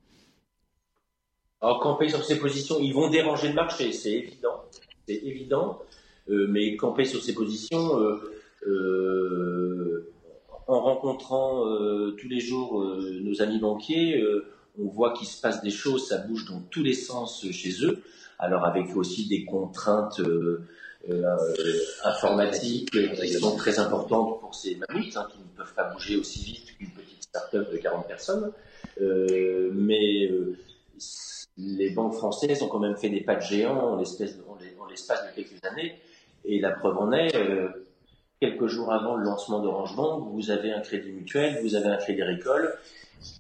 [1.61, 4.63] Alors campé sur ses positions, ils vont déranger le marché, c'est évident,
[5.07, 5.79] c'est évident.
[6.27, 7.91] mais camper sur ses positions,
[10.67, 11.63] en rencontrant
[12.17, 12.83] tous les jours
[13.21, 14.23] nos amis banquiers
[14.79, 18.03] on voit qu'il se passe des choses, ça bouge dans tous les sens chez eux.
[18.39, 20.67] Alors avec aussi des contraintes, euh,
[22.03, 26.43] informatiques qui sont très importantes pour ces mammouths, hein, qui ne peuvent pas bouger aussi
[26.43, 28.51] vite qu'une petite start-up de 40 personnes.
[28.99, 30.29] mais
[31.57, 35.63] les banques françaises ont quand même fait des pas de géants en l'espace de quelques
[35.63, 35.95] années.
[36.45, 37.31] Et la preuve en est,
[38.39, 41.97] quelques jours avant le lancement d'Orange Bank, vous avez un crédit mutuel, vous avez un
[41.97, 42.75] crédit agricole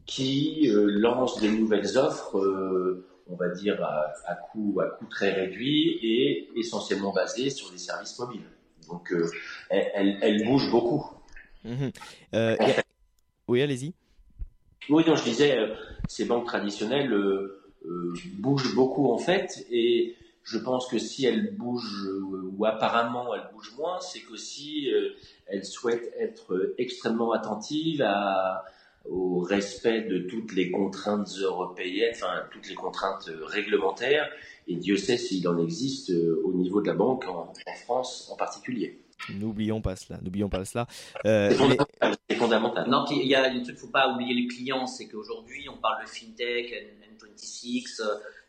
[0.05, 5.31] qui euh, lance des nouvelles offres, euh, on va dire à, coût, à coût très
[5.31, 8.47] réduit et essentiellement basées sur des services mobiles.
[8.87, 9.29] Donc euh,
[9.69, 11.05] elle, elle, bouge beaucoup.
[11.63, 11.91] Mhm.
[13.47, 13.93] Oui, allez-y.
[14.89, 15.57] Oui, donc je disais,
[16.07, 17.15] ces banques traditionnelles
[18.39, 22.07] bougent beaucoup en fait et je pense que si elle bouge
[22.57, 25.11] ou apparemment elle bouge moins, c'est qu'aussi euh,
[25.47, 28.63] elle souhaite être extrêmement attentive à,
[29.09, 34.29] au respect de toutes les contraintes européennes, enfin toutes les contraintes réglementaires.
[34.67, 37.51] Et Dieu sait s'il en existe euh, au niveau de la banque en,
[37.83, 38.99] France en particulier.
[39.29, 40.19] N'oublions pas cela.
[40.21, 40.87] N'oublions pas cela.
[41.23, 42.89] c'est fondamental.
[42.89, 46.03] Non, il y a un truc, faut pas oublier les clients, c'est qu'aujourd'hui on parle
[46.03, 46.71] de fintech,
[47.19, 48.01] N26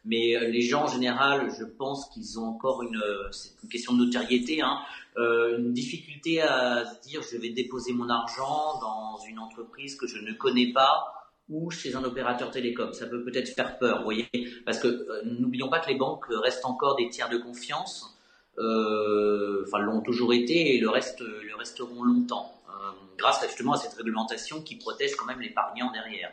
[0.05, 3.69] mais euh, les gens en général, je pense qu'ils ont encore une, euh, c'est une
[3.69, 4.79] question de notoriété, hein,
[5.17, 10.07] euh, une difficulté à se dire je vais déposer mon argent dans une entreprise que
[10.07, 12.93] je ne connais pas ou chez un opérateur télécom.
[12.93, 14.29] Ça peut peut-être faire peur, vous voyez,
[14.65, 18.17] parce que n'oublions pas que les banques restent encore des tiers de confiance,
[18.59, 23.77] euh, enfin l'ont toujours été et le reste le resteront longtemps, euh, grâce justement à
[23.77, 26.33] cette réglementation qui protège quand même l'épargnant derrière.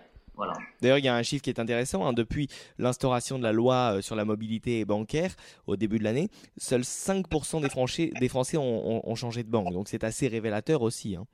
[0.82, 2.06] D'ailleurs, il y a un chiffre qui est intéressant.
[2.06, 2.13] Hein.
[2.13, 2.47] Depuis
[2.78, 5.32] l'instauration de la loi euh, sur la mobilité bancaire
[5.67, 9.73] au début de l'année, seuls 5% des, Français, ont, changé de banque.
[9.73, 11.15] Donc c'est assez révélateur aussi.
[11.15, 11.25] Hein.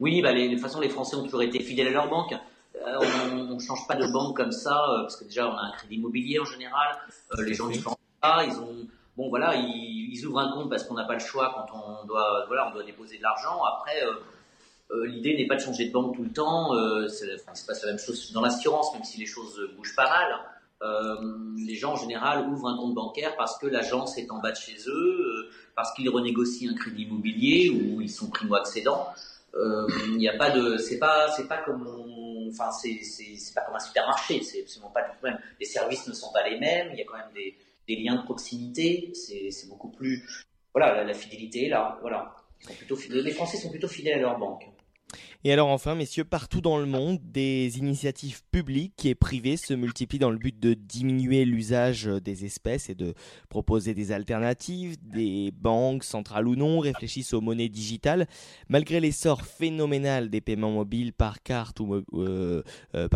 [0.00, 2.34] Oui, bah de toute façon, les Français ont toujours été fidèles à leur banque.
[2.74, 2.98] Euh,
[3.32, 5.72] on ne change pas de banque comme ça, euh, parce que déjà, on a un
[5.72, 6.98] crédit immobilier en général.
[7.38, 8.44] les gens ne changent pas.
[8.44, 8.86] Ils ont,
[9.16, 12.44] bon, voilà, ils, ouvrent un compte parce qu'on n'a pas le choix quand on doit,
[12.46, 13.62] voilà, on doit déposer de l'argent.
[13.64, 14.14] Après, euh,
[15.06, 16.74] l'idée n'est pas de changer de banque tout le temps.
[16.74, 17.52] Euh, c'est pas
[17.82, 20.40] la même chose dans l'assurance, même si les choses bougent pas mal.
[20.82, 21.16] Euh,
[21.64, 24.56] les gens en général ouvrent un compte bancaire parce que l'agence est en bas de
[24.56, 29.08] chez eux, parce qu'ils renégocient un crédit immobilier ou ils sont primo-accédants.
[29.54, 31.86] Il n'y a pas de, c'est pas, c'est pas comme,
[32.48, 32.98] enfin c'est,
[33.54, 35.38] pas comme un supermarché, c'est absolument pas le même.
[35.60, 37.54] Les services ne sont pas les mêmes, il y a quand même des,
[37.94, 40.24] liens de proximité, c'est, beaucoup plus,
[40.74, 42.34] voilà, la, la fidélité là, voilà.
[43.10, 44.71] les Français sont plutôt fidèles à leur banque.
[45.44, 50.20] Et alors enfin, messieurs, partout dans le monde, des initiatives publiques et privées se multiplient
[50.20, 53.14] dans le but de diminuer l'usage des espèces et de
[53.48, 54.96] proposer des alternatives.
[55.02, 58.28] Des banques, centrales ou non, réfléchissent aux monnaies digitales.
[58.68, 62.62] Malgré l'essor phénoménal des paiements mobiles par carte ou, euh,
[62.94, 63.08] euh,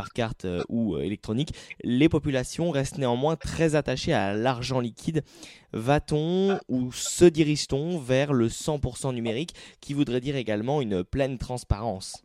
[0.44, 5.22] euh, électronique, les populations restent néanmoins très attachées à l'argent liquide
[5.72, 12.22] Va-t-on ou se dirige-t-on vers le 100% numérique qui voudrait dire également une pleine transparence?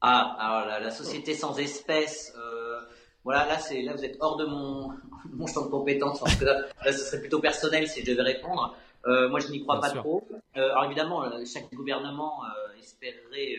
[0.00, 2.80] Ah, alors la, société sans espèces, euh,
[3.22, 3.58] voilà, là,
[3.94, 4.92] vous êtes hors de mon,
[5.32, 6.22] mon champ de compétences.
[6.40, 8.74] là, ce serait plutôt personnel si je devais répondre.
[9.06, 10.26] Euh, moi, je n'y crois pas trop.
[10.56, 12.42] Euh, alors évidemment, chaque gouvernement
[12.78, 13.56] espérerait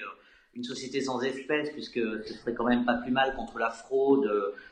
[0.54, 4.30] une société sans espèces, puisque ce serait quand même pas plus mal contre la fraude,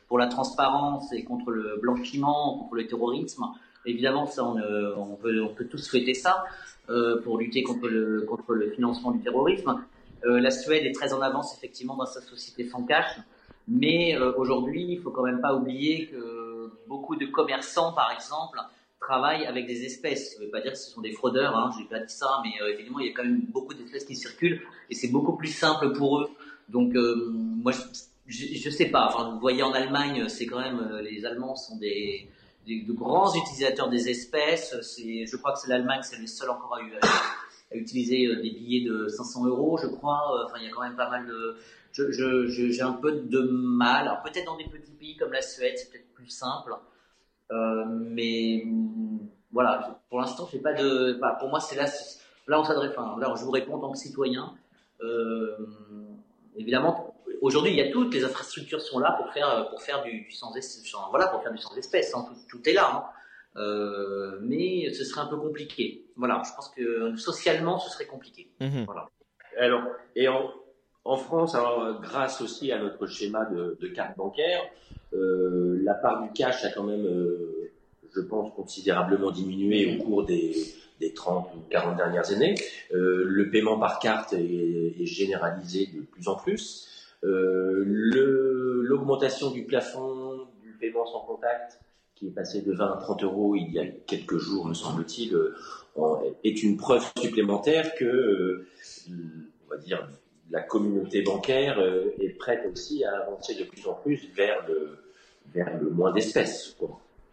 [0.07, 3.45] pour la transparence et contre le blanchiment, contre le terrorisme.
[3.85, 6.43] Évidemment, ça, on, peut, on peut tous souhaiter ça
[6.89, 9.83] euh, pour lutter contre le, financement du terrorisme.
[10.25, 13.19] Euh, la Suède est très en avance effectivement dans sa société sans cash,
[13.67, 18.59] mais euh, aujourd'hui, il faut quand même pas oublier que beaucoup de commerçants, par exemple,
[18.99, 20.33] travaillent avec des espèces.
[20.33, 22.41] Ça ne veut pas dire que ce sont des fraudeurs, hein, j'ai pas dit ça,
[22.43, 25.53] mais euh, il y a quand même beaucoup d'espèces qui circulent et c'est beaucoup plus
[25.53, 26.29] simple pour eux.
[26.67, 27.71] Donc, euh, moi,
[28.27, 29.31] je, je, sais pas.
[29.31, 32.29] Vous voyez en Allemagne, c'est quand même les Allemands sont des
[32.87, 34.75] de grands utilisateurs des espèces.
[34.97, 39.07] Je crois que c'est l'Allemagne, c'est le seul encore à, utiliser euh, des billets de
[39.07, 40.21] 500 euros, je crois.
[40.45, 41.57] Enfin, il y a quand même pas mal de.
[41.93, 44.07] J'ai un peu de mal.
[44.07, 46.73] Alors peut-être dans des petits pays comme la Suède, c'est peut-être plus simple.
[47.51, 48.63] Euh, mais
[49.51, 51.19] voilà, pour l'instant, j'ai pas de.
[51.39, 51.85] pour moi, c'est là.
[52.47, 52.91] Là, on s'adresse.
[52.97, 54.53] Enfin, là, je vous réponds en tant que citoyen.
[55.01, 55.55] Euh,
[56.55, 57.08] évidemment,
[57.41, 60.53] aujourd'hui, il y a toutes les infrastructures sont là pour faire pour faire du, sans
[60.55, 62.13] espèce, voilà, pour faire du sans espèce.
[62.15, 62.91] Hein, tout, est là.
[62.93, 63.03] Hein.
[63.57, 66.05] Euh, mais ce serait un peu compliqué.
[66.15, 68.49] Voilà, je pense que socialement, ce serait compliqué.
[68.59, 68.85] Mhm.
[68.85, 69.09] Voilà.
[69.57, 69.83] Alors,
[70.15, 70.51] et en,
[71.03, 74.61] en France, alors, grâce aussi à notre schéma de, de carte bancaire,
[75.13, 77.71] euh, la part du cash a quand même, euh,
[78.13, 80.53] je pense, considérablement diminué au cours des,
[80.99, 82.55] des 30 ou 40 dernières années.
[82.93, 86.87] Euh, le paiement par carte est, est, généralisé de plus en plus.
[87.23, 91.79] Euh, l'augmentation du plafond du paiement sans contact
[92.15, 95.37] qui est passé de 20 à 30 euros il y a quelques jours, me semble-t-il,
[96.43, 98.65] est une preuve supplémentaire que,
[99.09, 100.09] on va dire,
[100.49, 101.79] la communauté bancaire
[102.19, 104.97] est prête aussi à avancer de plus en plus vers le,
[105.53, 106.75] vers le moins d'espèces.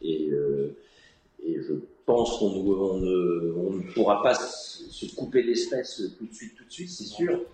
[0.02, 6.70] Et, je pense qu'on ne, pourra pas se couper l'espèce tout de suite, tout de
[6.70, 7.46] suite, c'est sûr, euh,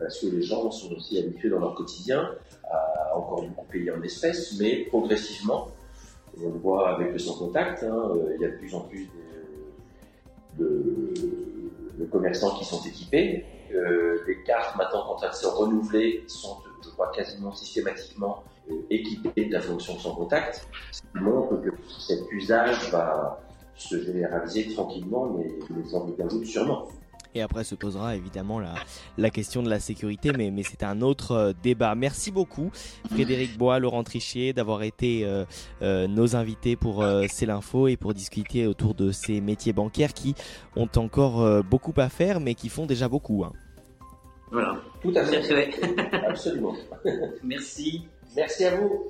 [0.00, 2.30] parce que les gens sont aussi habitués dans leur quotidien
[2.70, 5.68] à encore beaucoup payer en espèces, mais progressivement,
[6.42, 8.80] on le voit avec le sans contact, hein, euh, il y a de plus en
[8.80, 9.08] plus
[10.58, 13.44] de, commerçants qui sont équipés.
[13.72, 18.44] Euh, les cartes, maintenant, quand elles sont renouvelées, sont, je crois, quasiment systématiquement
[18.90, 23.40] équipées de la fonction sans contact, ce qui montre que cet usage va
[23.74, 26.88] se généraliser tranquillement, mais les ans de sûrement.
[27.34, 28.74] Et après se posera évidemment la,
[29.18, 31.94] la question de la sécurité, mais, mais c'est un autre euh, débat.
[31.94, 32.70] Merci beaucoup
[33.10, 35.44] Frédéric Bois, Laurent Trichier d'avoir été euh,
[35.82, 40.34] euh, nos invités pour C'est l'info et pour discuter autour de ces métiers bancaires qui
[40.76, 43.44] ont encore beaucoup à faire, mais qui font déjà beaucoup.
[43.44, 43.52] Hein.
[44.50, 45.70] Voilà, tout à fait.
[46.28, 46.74] Absolument.
[47.42, 48.06] Merci.
[48.36, 49.08] Merci à vous.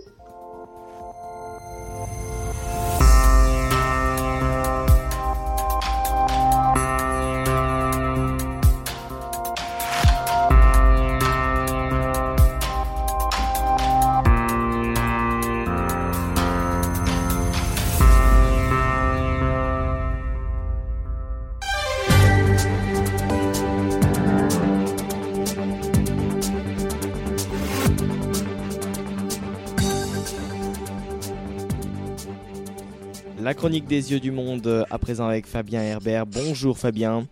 [33.64, 36.26] Chronique des yeux du monde à présent avec Fabien Herbert.
[36.26, 37.26] Bonjour Fabien.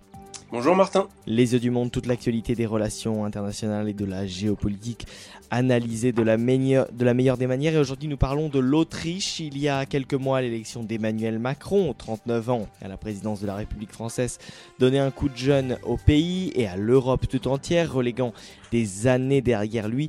[0.50, 1.06] Bonjour Martin.
[1.26, 5.06] Les yeux du monde, toute l'actualité des relations internationales et de la géopolitique
[5.50, 7.74] analysée de la, meilleure, de la meilleure des manières.
[7.74, 9.40] Et aujourd'hui, nous parlons de l'Autriche.
[9.40, 13.54] Il y a quelques mois, l'élection d'Emmanuel Macron, 39 ans, à la présidence de la
[13.54, 14.38] République française,
[14.78, 18.32] donnait un coup de jeune au pays et à l'Europe tout entière, reléguant
[18.70, 20.08] des années derrière lui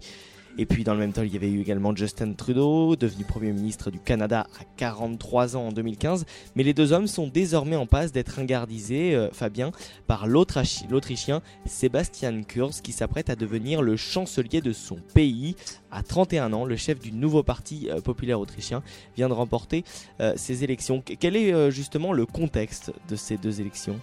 [0.58, 3.52] et puis dans le même temps, il y avait eu également Justin Trudeau, devenu Premier
[3.52, 6.26] ministre du Canada à 43 ans en 2015.
[6.56, 9.72] Mais les deux hommes sont désormais en passe d'être ingardisés, euh, Fabien,
[10.06, 15.56] par l'Autrichien Sebastian Kurz, qui s'apprête à devenir le chancelier de son pays.
[15.92, 18.84] À 31 ans, le chef du nouveau parti euh, populaire autrichien
[19.18, 19.84] vient de remporter
[20.20, 21.02] euh, ces élections.
[21.02, 24.00] Quel est justement le contexte de ces deux élections?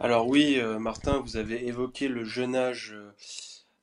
[0.00, 2.96] Alors oui, Martin, vous avez évoqué le jeune âge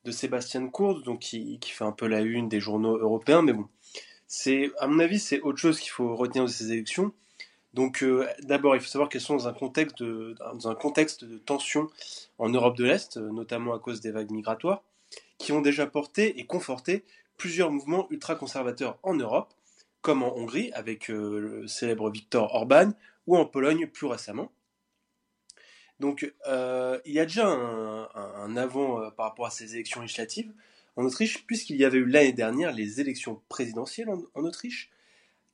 [0.05, 3.67] de Sébastien Kurz, donc qui, fait un peu la une des journaux européens, mais bon,
[4.27, 7.11] c'est à mon avis c'est autre chose qu'il faut retenir de ces élections.
[7.73, 11.23] Donc euh, d'abord il faut savoir qu'elles sont dans un contexte de dans un contexte
[11.23, 11.87] de tension
[12.37, 14.83] en Europe de l'Est, notamment à cause des vagues migratoires,
[15.37, 17.03] qui ont déjà porté et conforté
[17.37, 19.53] plusieurs mouvements ultra-conservateurs en Europe,
[20.01, 22.91] comme en Hongrie avec euh, le célèbre Viktor Orban
[23.27, 24.51] ou en Pologne plus récemment.
[25.99, 30.51] Donc euh, il y a déjà un, avant euh, par rapport à ces élections législatives
[30.95, 34.89] en Autriche, puisqu'il y avait eu l'année dernière les élections présidentielles en, Autriche,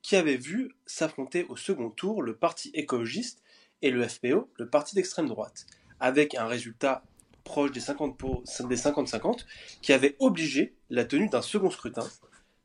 [0.02, 3.42] qui avaient vu s'affronter au second tour le parti écologiste
[3.82, 5.66] et le FPO, le parti d'extrême droite,
[6.00, 7.02] avec un résultat
[7.44, 9.44] proche des 50-50
[9.82, 12.08] qui avait obligé la tenue d'un second scrutin.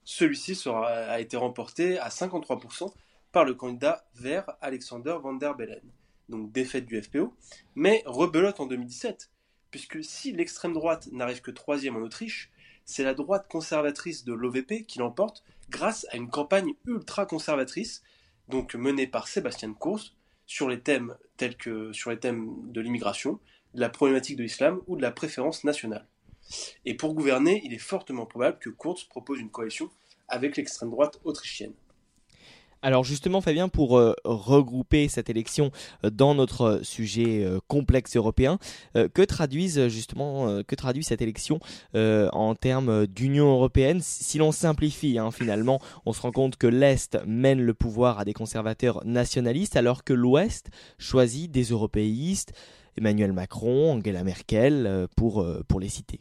[0.04, 2.92] Celui-ci a été remporté à 53%
[3.32, 5.82] par le candidat vert Alexander van der Bellen
[6.32, 7.34] donc défaite du FPO,
[7.76, 9.30] mais rebelote en 2017,
[9.70, 12.52] puisque si l'extrême droite n'arrive que troisième en Autriche,
[12.86, 18.02] c'est la droite conservatrice de l'OVP qui l'emporte grâce à une campagne ultra conservatrice,
[18.50, 20.16] donc menée par Sébastien Kurz,
[20.46, 23.40] sur les thèmes tels que sur les thèmes de l'immigration,
[23.74, 26.08] de la problématique de l'islam ou de la préférence nationale.
[26.84, 29.90] Et pour gouverner, il est fortement probable que Kurz propose une coalition
[30.28, 31.74] avec l'extrême droite autrichienne.
[32.84, 35.72] Alors justement Fabien, pour euh, regrouper cette élection
[36.04, 38.58] euh, dans notre sujet euh, complexe européen,
[39.14, 41.60] que traduisent justement, que traduit cette élection
[41.94, 44.00] en termes d'Union européenne?
[44.02, 48.26] Si l'on simplifie, hein, finalement, on se rend compte que l'Est mène le pouvoir à
[48.26, 52.54] des conservateurs nationalistes, alors que l'Ouest choisit des européistes,
[52.98, 56.20] Emmanuel Macron, Angela Merkel, pour, pour les citer.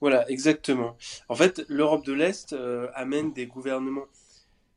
[0.00, 0.96] Voilà, exactement.
[1.28, 2.54] En fait, l'Europe de l'Est
[2.94, 4.06] amène des gouvernements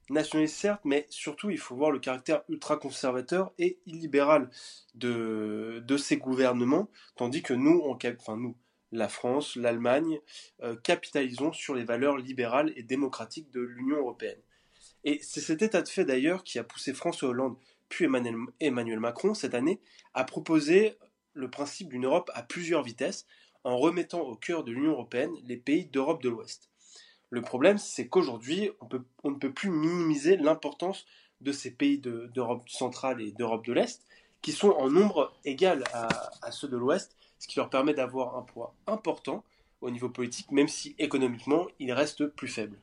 [0.10, 4.50] nationaliste certes, mais surtout il faut voir le caractère ultra-conservateur et illibéral
[4.96, 8.56] de, ces gouvernements, tandis que nous, enfin nous,
[8.92, 10.20] la France, l'Allemagne,
[10.64, 14.40] euh, capitalisons sur les valeurs libérales et démocratiques de l'Union européenne.
[15.04, 17.58] Et c'est cet état de fait d'ailleurs qui a poussé François Hollande
[17.90, 18.06] puis
[18.60, 19.80] Emmanuel Macron cette année
[20.14, 20.98] à proposer
[21.34, 23.26] le principe d'une Europe à plusieurs vitesses
[23.64, 26.70] en remettant au cœur de l'Union européenne les pays d'Europe de l'Ouest.
[27.30, 28.72] Le problème, c'est qu'aujourd'hui,
[29.24, 31.06] on, ne peut plus minimiser l'importance
[31.42, 34.02] de ces pays d'Europe centrale et d'Europe de l'Est,
[34.42, 38.44] qui sont en nombre égal à, ceux de l'Ouest, ce qui leur permet d'avoir un
[38.44, 39.44] poids important
[39.82, 42.80] au niveau politique, même si économiquement, ils restent plus faibles.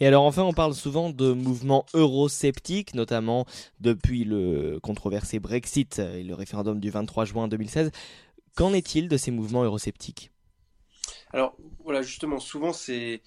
[0.00, 3.46] Et alors enfin, on parle souvent de mouvements eurosceptiques, notamment
[3.80, 7.92] depuis le controversé Brexit et le référendum du 23 juin 2016.
[8.56, 10.31] Qu'en est-il de ces mouvements eurosceptiques?
[11.32, 13.22] Alors voilà, justement, souvent ces,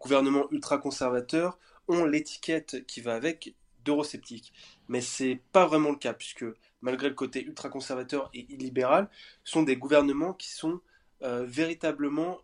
[0.00, 1.58] gouvernements ultra-conservateurs
[1.88, 3.54] ont l'étiquette qui va avec
[3.84, 4.52] d'eurosceptiques.
[4.88, 6.44] Mais c'est pas vraiment le cas, puisque
[6.82, 9.08] malgré le côté ultra-conservateur et illibéral,
[9.42, 10.80] sont des gouvernements qui sont
[11.22, 12.38] euh, véritablement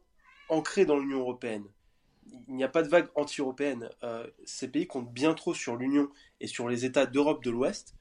[0.48, 1.64] ancrés dans l'Union européenne.
[2.48, 3.90] Il n'y a pas de vague anti-européenne.
[4.02, 6.10] Euh, ces pays comptent bien trop sur l'Union
[6.40, 7.94] et sur les États d'Europe de l'Ouest,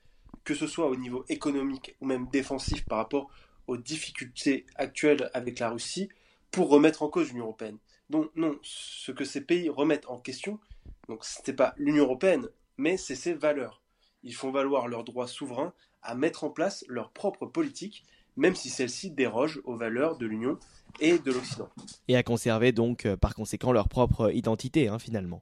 [0.44, 3.30] que ce soit au niveau économique ou même défensif par rapport
[3.68, 6.10] aux difficultés actuelles avec la Russie,
[6.52, 7.78] pour remettre en cause l'Union européenne.
[8.10, 10.60] Donc non, ce que ces pays remettent en question,
[11.08, 12.48] donc ce n'est pas l'Union européenne,
[12.78, 13.82] mais c'est ses valeurs.
[14.24, 18.04] Ils font valoir leurs droits souverains à mettre en place leur propre politique,
[18.36, 20.58] même si celle-ci déroge aux valeurs de l'Union
[21.00, 21.70] et de l'Occident.
[22.08, 25.42] Et à conserver donc euh, par conséquent leur propre identité hein, finalement.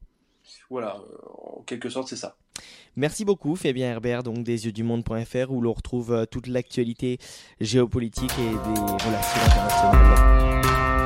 [0.70, 2.38] Voilà, euh, en quelque sorte c'est ça.
[2.96, 7.20] Merci beaucoup Fabien Herbert donc des yeux du monde.fr où l'on retrouve euh, toute l'actualité
[7.62, 10.97] géopolitique et des relations internationales.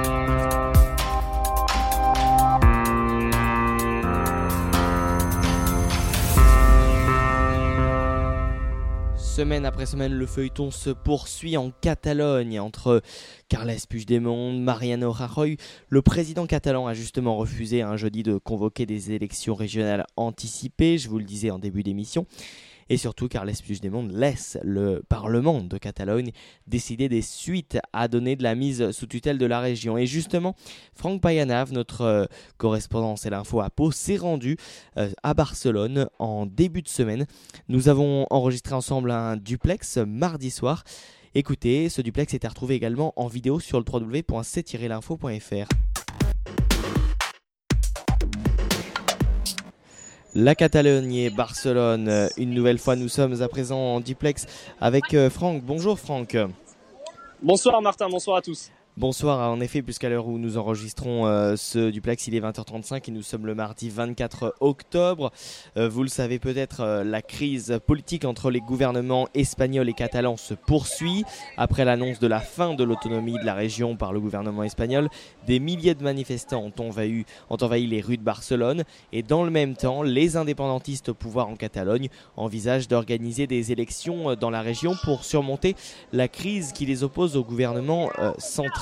[9.42, 13.02] Semaine après semaine, le feuilleton se poursuit en Catalogne entre
[13.50, 15.58] Carles Puigdemont, Mariano Rajoy.
[15.90, 21.10] Le président catalan a justement refusé un jeudi de convoquer des élections régionales anticipées, je
[21.10, 22.28] vous le disais en début d'émission.
[22.92, 26.32] Et surtout, Carles Puigdemont laisse le Parlement de Catalogne
[26.68, 29.98] décider des suites à donner de la mise sous tutelle de la région.
[29.98, 30.58] Et justement,
[30.94, 32.26] Franck Payanav, notre euh,
[32.58, 34.58] correspondant et l'info à Pau, s'est rendu
[34.98, 37.28] euh, à Barcelone en début de semaine.
[37.70, 40.84] Nous avons enregistré ensemble un duplex mardi soir.
[41.34, 45.91] Écoutez, ce duplex était retrouvé également en vidéo sur le www.c-l'info.fr.
[50.34, 54.46] La Catalogne et Barcelone, une nouvelle fois, nous sommes à présent en duplex
[54.80, 55.62] avec euh, Franck.
[55.62, 56.38] Bonjour Franck.
[57.42, 58.72] Bonsoir Martin, bonsoir à tous.
[58.98, 63.12] Bonsoir, en effet, puisqu'à l'heure où nous enregistrons euh, ce duplex, il est 20h35 et
[63.12, 65.32] nous sommes le mardi 24 octobre.
[65.78, 70.36] Euh, vous le savez peut-être, euh, la crise politique entre les gouvernements espagnols et catalans
[70.36, 71.24] se poursuit.
[71.56, 75.08] Après l'annonce de la fin de l'autonomie de la région par le gouvernement espagnol,
[75.48, 78.84] des milliers de manifestants ont envahi, ont envahi les rues de Barcelone
[79.14, 84.36] et dans le même temps, les indépendantistes au pouvoir en Catalogne envisagent d'organiser des élections
[84.36, 85.78] dans la région pour surmonter
[86.12, 88.81] la crise qui les oppose au gouvernement central.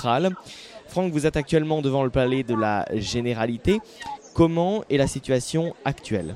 [0.87, 3.79] Franck, vous êtes actuellement devant le palais de la Généralité.
[4.33, 6.35] Comment est la situation actuelle?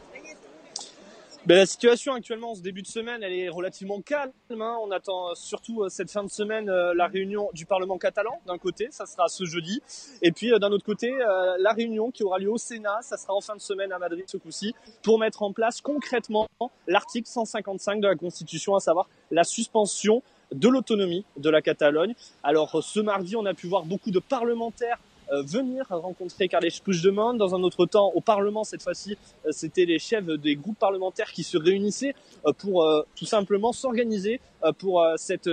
[1.45, 4.32] Ben, la situation actuellement en ce début de semaine, elle est relativement calme.
[4.49, 4.78] Hein.
[4.82, 8.39] On attend euh, surtout euh, cette fin de semaine euh, la réunion du Parlement catalan
[8.47, 9.82] d'un côté, ça sera ce jeudi,
[10.22, 11.14] et puis d'un autre côté
[11.59, 14.24] la réunion qui aura lieu au Sénat, ça sera en fin de semaine à Madrid
[14.28, 16.47] ce coup-ci, pour mettre en place concrètement
[16.88, 20.24] l'article 155 de la Constitution, à savoir la suspension
[20.54, 22.14] de l'autonomie de la Catalogne.
[22.43, 24.99] Alors ce mardi, on a pu voir beaucoup de parlementaires
[25.32, 27.34] euh, venir rencontrer Carles Puigdemont.
[27.34, 31.32] Dans un autre temps, au Parlement, cette fois-ci, euh, c'était les chefs des groupes parlementaires
[31.32, 32.14] qui se réunissaient
[32.45, 32.86] euh, pour
[33.16, 34.39] tout simplement s'organiser
[34.78, 35.49] pour cette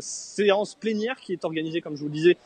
[0.00, 2.36] séance plénière qui est organisée, comme je vous le disais,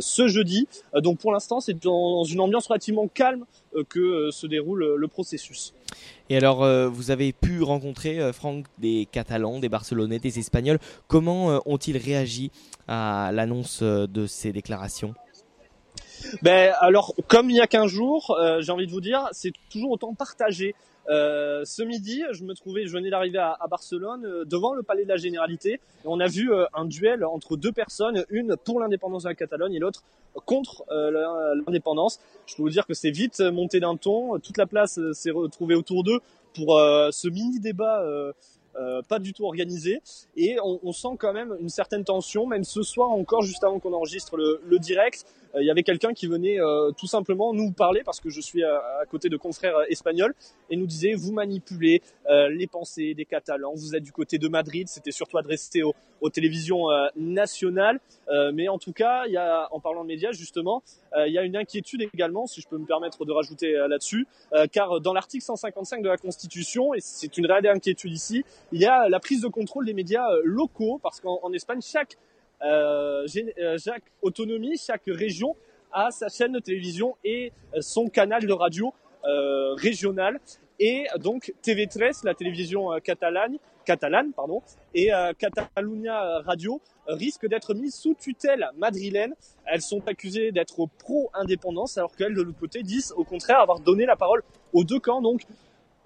[0.00, 0.68] ce jeudi.
[0.94, 3.44] Donc pour l'instant, c'est dans une ambiance relativement calme
[3.88, 5.74] que se déroule le processus.
[6.30, 10.78] Et alors, vous avez pu rencontrer, Franck, des Catalans, des Barcelonais, des Espagnols.
[11.06, 12.50] Comment ont-ils réagi
[12.86, 15.14] à l'annonce de ces déclarations?
[16.42, 19.52] Ben alors, comme il y a qu'un jour, euh, j'ai envie de vous dire, c'est
[19.70, 20.74] toujours autant partagé.
[21.08, 25.04] Euh, ce midi, je me trouvais, je venais d'arriver à, Barcelone, euh, devant le palais
[25.04, 25.80] de la Généralité.
[26.04, 29.78] on a vu un duel entre deux personnes, une pour l'indépendance de la Catalogne et
[29.78, 30.02] l'autre
[30.44, 30.84] contre
[31.66, 32.20] l'indépendance.
[32.46, 34.38] Je peux vous dire que c'est vite monté d'un ton.
[34.38, 36.20] Toute la place s'est retrouvée autour d'eux
[36.54, 38.04] pour ce mini débat
[38.78, 40.00] euh, pas du tout organisé
[40.36, 43.92] et on, sent quand même une certaine tension même ce soir encore juste avant qu'on
[43.92, 48.02] enregistre le, direct euh, il y avait quelqu'un qui venait euh, tout simplement nous parler
[48.04, 50.34] parce que je suis à, côté de confrères espagnols
[50.70, 52.02] et nous disait vous manipulez
[52.50, 56.30] les pensées des Catalans vous êtes du côté de Madrid c'était surtout adressé aux, aux
[56.30, 56.86] télévisions
[57.16, 58.00] nationales.
[58.52, 60.82] Mais en tout cas il y a en parlant de médias justement
[61.16, 64.26] il y a une inquiétude également si je peux me permettre de rajouter là-dessus
[64.72, 68.86] car dans l'article 155 de la Constitution et c'est une réelle inquiétude ici il y
[68.86, 72.37] a la prise de contrôle des médias euh, locaux, parce qu'en Espagne, chaque, euh, euh,
[72.60, 75.56] chaque autonomie, chaque région
[75.92, 78.92] a sa chaîne de télévision et son canal de radio
[79.24, 80.38] euh, régional.
[80.78, 84.62] et donc TV3, la télévision catalane, catalane pardon,
[84.94, 89.34] et Catalunya Radio risquent d'être mises sous tutelle madrilène.
[89.64, 94.06] Elles sont accusées d'être pro-indépendance, alors qu'elles, de l'autre côté, disent au contraire avoir donné
[94.06, 94.42] la parole
[94.72, 95.22] aux deux camps.
[95.22, 95.42] Donc,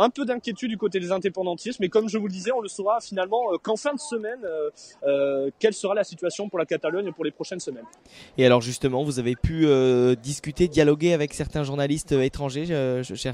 [0.02, 2.68] un peu d'inquiétude du côté des indépendantistes, mais comme je vous le disais, on le
[2.68, 4.70] saura finalement euh, qu'en fin de semaine, euh,
[5.04, 7.84] euh, quelle sera la situation pour la Catalogne pour les prochaines semaines.
[8.36, 9.66] Et alors justement, vous avez pu
[10.16, 12.66] discuter, dialoguer avec certains journalistes étrangers,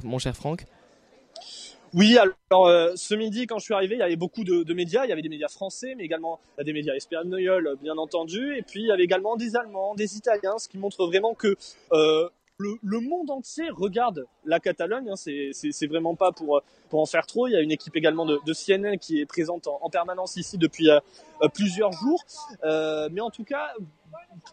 [0.05, 0.65] mon cher Franck?
[1.95, 5.05] Oui, alors ce midi, quand je suis arrivé, il y avait beaucoup de, médias.
[5.05, 8.57] Il y avait des médias français, mais également des médias espagnols, bien entendu.
[8.57, 11.57] Et puis, il y avait également des Allemands, des Italiens, ce qui montre vraiment que
[12.59, 15.11] le, monde entier regarde la Catalogne.
[15.11, 17.47] Hein, c'est vraiment pas pour, pour en faire trop.
[17.47, 20.59] Il y a une équipe également de, de CNN qui est présente en, permanence ici
[20.59, 20.99] depuis euh,
[21.43, 22.23] euh, plusieurs jours.
[22.65, 23.73] Euh, mais en tout cas,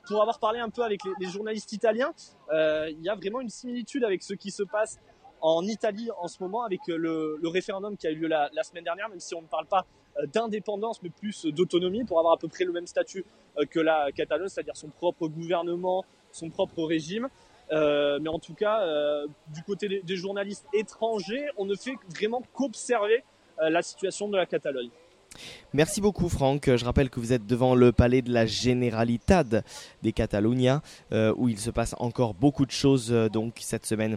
[0.08, 2.14] pour avoir parlé un peu avec les, journalistes italiens,
[2.52, 5.00] il y a vraiment une similitude avec ce qui se passe
[5.42, 8.84] en Italie en ce moment avec le, référendum qui a eu lieu la, la, semaine
[8.84, 9.86] dernière, même si on ne parle pas
[10.34, 13.26] d'indépendance mais plus d'autonomie pour avoir à peu près le même statut
[13.70, 17.30] que la Catalogne, c'est-à-dire son propre gouvernement, son propre régime.
[17.72, 22.44] Euh, mais en tout cas, euh, du côté des, journalistes étrangers, on ne fait vraiment
[22.54, 23.24] qu'observer
[23.60, 24.90] euh, la situation de la Catalogne.
[25.74, 26.74] Merci beaucoup Franck.
[26.74, 29.44] Je rappelle que vous êtes devant le palais de la Generalitat
[30.02, 34.16] des Catalunya, où il se passe encore beaucoup de choses donc cette semaine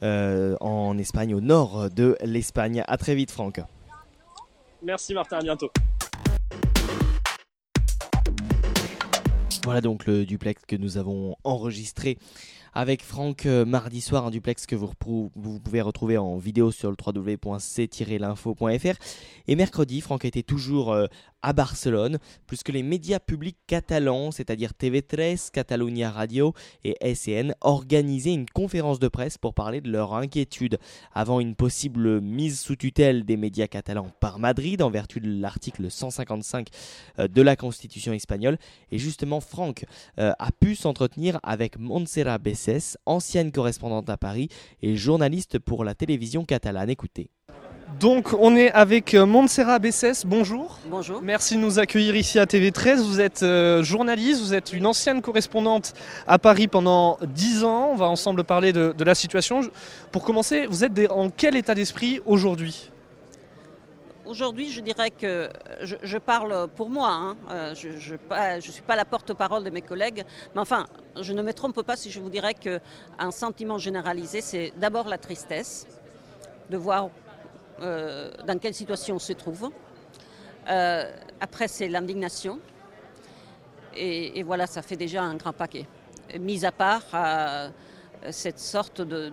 [0.00, 2.82] en Espagne, au nord de l'Espagne.
[2.88, 3.60] À très vite Franck.
[4.82, 5.70] Merci Martin, à bientôt.
[9.66, 12.18] Voilà donc le duplex que nous avons enregistré
[12.76, 14.92] avec Franck euh, mardi soir, un duplex que vous,
[15.64, 18.96] pouvez retrouver en vidéo sur le www.c-l'info.fr.
[19.48, 21.06] Et mercredi, Franck était toujours euh,
[21.42, 28.34] à Barcelone, plus que les médias publics catalans, c'est-à-dire TV3, Catalunya Radio et SCN, organisaient
[28.34, 30.78] une conférence de presse pour parler de leur inquiétude
[31.14, 35.90] avant une possible mise sous tutelle des médias catalans par Madrid en vertu de l'article
[35.90, 36.68] 155
[37.18, 38.58] euh, de la Constitution espagnole.
[38.90, 39.84] Et justement, Franck
[40.18, 44.48] euh, a pu s'entretenir avec Montserrat Besses, ancienne correspondante à Paris
[44.82, 46.90] et journaliste pour la télévision catalane.
[46.90, 47.30] Écoutez.
[48.00, 50.78] Donc on est avec euh, Montserrat Bessès, bonjour.
[50.86, 51.22] Bonjour.
[51.22, 52.96] Merci de nous accueillir ici à TV13.
[52.96, 55.94] Vous êtes euh, journaliste, vous êtes une ancienne correspondante
[56.26, 57.90] à Paris pendant 10 ans.
[57.92, 59.60] On va ensemble parler de, la situation.
[60.10, 62.90] Pour commencer, vous êtes en quel état d'esprit aujourd'hui?
[64.26, 65.48] Aujourd'hui, je dirais que
[65.80, 67.10] je, parle pour moi.
[67.12, 67.36] Hein.
[67.50, 70.24] Euh, je ne suis pas la porte-parole de mes collègues.
[70.56, 70.86] Mais enfin,
[71.20, 75.18] je ne me trompe pas si je vous dirais qu'un sentiment généralisé, c'est d'abord la
[75.18, 75.86] tristesse
[76.68, 77.10] de voir
[77.80, 79.70] euh, dans quelle situation on se trouve.
[80.68, 82.58] Euh, après, c'est l'indignation.
[83.94, 85.86] Et, voilà, ça fait déjà un grand paquet.
[86.38, 87.70] Mis à part euh,
[88.30, 89.32] cette sorte de,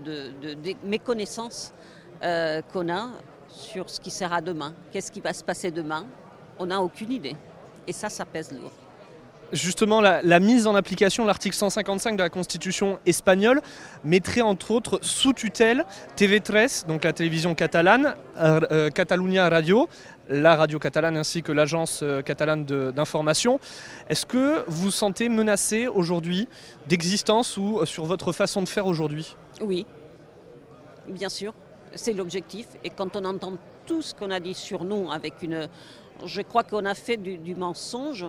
[0.85, 1.73] méconnaissance
[2.21, 3.09] qu'on a
[3.49, 4.73] sur ce qui sera demain.
[4.91, 6.05] Qu'est-ce qui va se passer demain?
[6.57, 7.35] On n'a aucune idée.
[7.85, 8.82] Et ça, ça pèse lourd
[9.53, 13.61] justement la, mise en application de l'article 155 de la Constitution espagnole
[14.03, 15.85] mettrait entre autres sous tutelle
[16.17, 19.87] TV3, donc la télévision catalane, euh, euh, Catalunya Radio,
[20.29, 23.59] la radio catalane ainsi que l'agence euh, catalane d'information.
[24.09, 26.47] Est-ce que vous vous sentez menacé aujourd'hui
[26.87, 29.35] d'existence ou sur votre façon de faire aujourd'hui?
[29.61, 29.85] Oui,
[31.07, 31.53] bien sûr,
[31.95, 32.67] c'est l'objectif.
[32.83, 33.53] Et quand on entend
[33.85, 35.69] tout ce qu'on a dit sur nous avec une...
[36.25, 38.25] Je crois qu'on a fait du, mensonge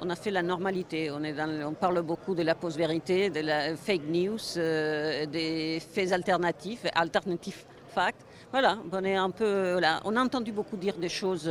[0.00, 1.10] on a fait la normalité.
[1.10, 7.66] On, parle beaucoup de la post-vérité, de la fake news, euh, des faits alternatifs, alternatifs
[7.88, 8.24] facts.
[8.50, 9.78] Voilà, on est un peu.
[10.04, 11.50] On a entendu beaucoup dire des choses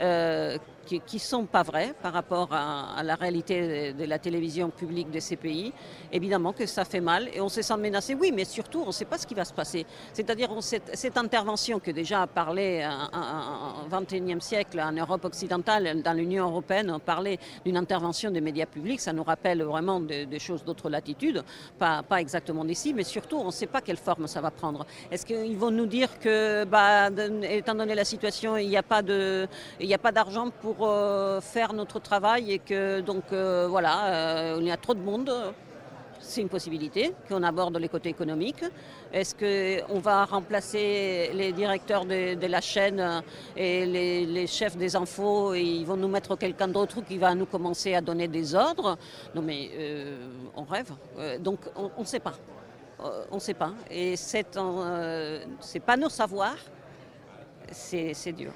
[0.00, 5.10] euh, qui ne sont pas vraies par rapport à, la réalité de, la télévision publique
[5.10, 5.72] de ces pays.
[6.12, 8.14] Évidemment que ça fait mal et on se sent menacé.
[8.14, 9.86] Oui, mais surtout, on ne sait pas ce qui va se passer.
[10.12, 12.86] C'est-à-dire cette, intervention que déjà a parlé
[13.84, 18.66] au XXIe siècle en Europe occidentale, dans l'Union européenne, on parlait d'une intervention des médias
[18.66, 19.00] publics.
[19.00, 21.42] Ça nous rappelle vraiment des choses d'autres latitudes,
[21.78, 24.86] pas, pas exactement d'ici, mais surtout, on ne sait pas quelle forme ça va prendre.
[25.10, 27.10] Est-ce qu'ils vont nous dire que, bah,
[27.42, 32.52] étant donné la situation, il n'y a pas d'argent pour pour euh, faire notre travail
[32.52, 35.30] et que donc euh, voilà, euh, il y a trop de monde.
[36.20, 38.64] C'est une possibilité qu'on aborde les côtés économiques.
[39.12, 43.22] Est-ce qu'on va remplacer les directeurs de, la chaîne
[43.54, 47.44] et les, chefs des infos et ils vont nous mettre quelqu'un d'autre qui va nous
[47.44, 48.96] commencer à donner des ordres?
[49.34, 49.70] Non mais
[50.56, 50.92] on rêve.
[51.40, 52.34] donc on ne sait pas.
[53.30, 53.74] on ne sait pas.
[53.90, 54.48] Et c'est
[55.84, 56.56] pas nos savoirs.
[57.70, 58.52] C'est dur.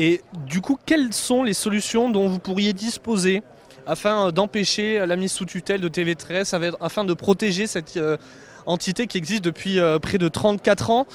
[0.00, 3.42] Et du coup, quelles sont les solutions dont vous pourriez disposer
[3.84, 8.16] afin d'empêcher la mise sous tutelle de TV13, afin de protéger cette euh,
[8.64, 11.06] entité qui existe depuis euh, près de 34 ans?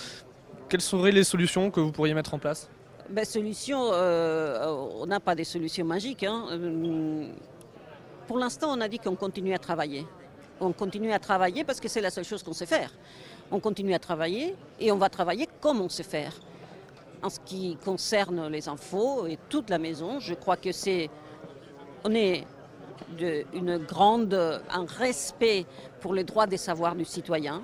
[0.67, 2.69] Quelles seraient les solutions que vous pourriez mettre en place?
[3.09, 4.65] Ben, Solutions, euh,
[4.99, 6.25] on n'a pas des solutions magiques.
[6.25, 6.47] Hein.
[8.27, 10.05] Pour l'instant, on a dit qu'on continue à travailler.
[10.59, 12.91] On continue à travailler parce que c'est la seule chose qu'on sait faire.
[13.49, 16.33] On continue à travailler et on va travailler comme on sait faire.
[17.23, 21.09] En ce qui concerne les infos et toute la maison, je crois que c'est.
[22.03, 22.45] On est
[23.17, 24.33] de, une grande,
[24.69, 25.65] un respect
[26.01, 27.63] pour les droits des savoirs du citoyen.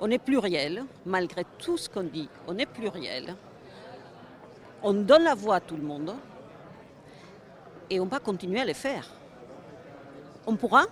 [0.00, 3.36] On est pluriel, malgré tout ce qu'on dit, on est pluriel.
[4.82, 6.14] On donne la voix à tout le monde
[7.88, 9.08] et on va continuer à le faire.
[10.46, 10.84] On pourra?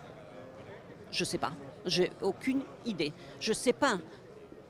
[1.10, 1.52] Je ne sais pas.
[1.84, 3.12] J'ai aucune idée.
[3.40, 3.98] Je ne sais pas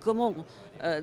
[0.00, 0.34] comment,
[0.82, 1.02] euh,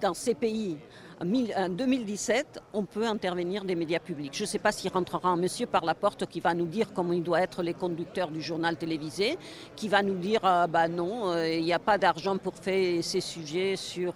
[0.00, 0.78] dans, ces pays,
[1.22, 4.34] en 2017, on peut intervenir des médias publics.
[4.34, 6.94] Je ne sais pas s'il rentrera un monsieur par la porte qui va nous dire
[6.94, 9.36] comment il doit être les conducteurs du journal télévisé,
[9.76, 13.04] qui va nous dire euh, bah non, euh, il n'y a pas d'argent pour faire
[13.04, 14.14] ces sujets sur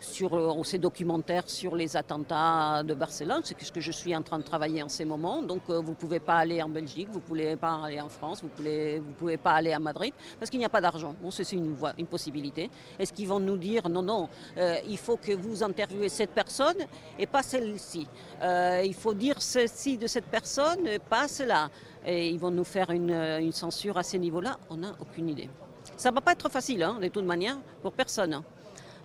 [0.00, 3.40] sur euh, ces documentaires sur les attentats de Barcelone.
[3.44, 5.42] C'est ce que je suis en train de travailler en ces moments.
[5.42, 8.08] Donc euh, vous ne pouvez pas aller en Belgique, vous ne pouvez pas aller en
[8.08, 11.14] France, vous ne pouvez, pas aller à Madrid parce qu'il n'y a pas d'argent.
[11.20, 12.70] Bon, c'est une, une possibilité.
[12.98, 16.76] Est-ce qu'ils vont nous dire non, non, euh, il faut que vous interviewez cette personne
[17.18, 18.06] et pas celle-ci.
[18.42, 21.70] il faut dire ceci de cette personne et pas cela.
[22.06, 24.58] Et ils vont nous faire une, censure à ces niveaux-là.
[24.70, 25.50] On n'a aucune idée.
[25.96, 28.42] Ça ne va pas être facile, hein, de toute manière, pour personne.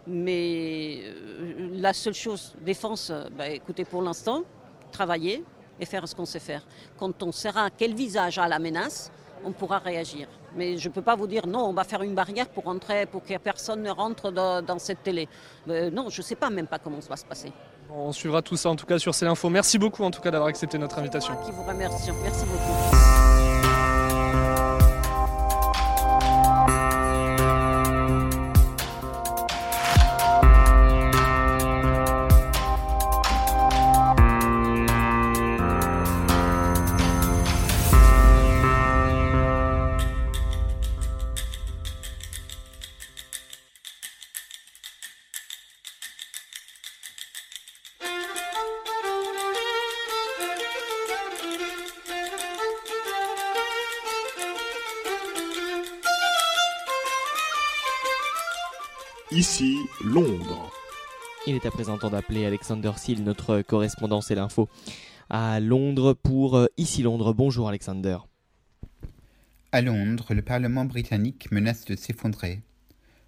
[0.06, 4.44] Mais euh, la seule chose, défense, euh, bah, écoutez, pour l'instant,
[4.92, 5.44] travailler
[5.80, 6.66] et faire ce qu'on sait faire.
[6.98, 9.12] Quand on saura quel visage a la menace,
[9.46, 10.28] on pourra réagir.
[10.56, 13.06] Mais je ne peux pas vous dire non, on va faire une barrière pour entrer,
[13.06, 15.28] pour que personne ne rentre dans, cette télé.
[15.68, 17.52] Euh, non, je ne sais pas même pas comment ça va se passer.
[17.90, 19.50] On suivra tout ça en tout cas sur C'est l'info.
[19.50, 21.36] Merci beaucoup en tout cas d'avoir accepté notre invitation.
[21.46, 22.12] Qui vous remercie.
[22.24, 23.13] Merci beaucoup.
[59.44, 60.72] Ici, Londres.
[61.48, 64.70] Il est à présent temps d'appeler Alexander Seal, notre correspondant et l'info,
[65.30, 67.34] à Londres pour euh, Ici Londres.
[67.34, 68.20] Bonjour Alexander.
[69.74, 72.62] À Londres, le Parlement britannique menace de s'effondrer.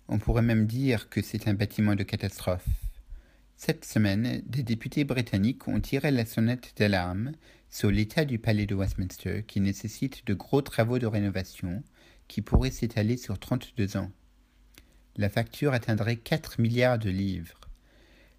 [0.08, 2.70] On pourrait même dire que c'est un bâtiment de catastrophe.
[3.58, 7.34] Cette semaine, des députés britanniques ont tiré la sonnette d'alarme
[7.70, 11.84] sur l'état du palais de Westminster qui nécessite de gros travaux de rénovation
[12.30, 14.12] qui pourraient s'étaler sur 32 ans
[15.18, 17.60] la facture atteindrait 4 milliards de livres.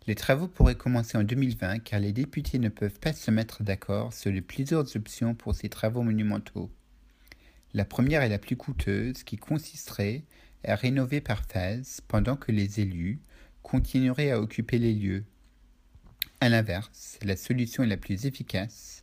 [0.06, 4.12] Les travaux pourraient commencer en 2020 car les députés ne peuvent pas se mettre d'accord
[4.12, 6.70] sur les plusieurs options pour ces travaux monumentaux.
[7.74, 10.22] La première est la plus coûteuse qui consisterait
[10.64, 13.20] à rénover par phase pendant que les élus
[13.62, 15.24] continueraient à occuper les lieux.
[16.40, 19.02] A l'inverse, la solution la plus efficace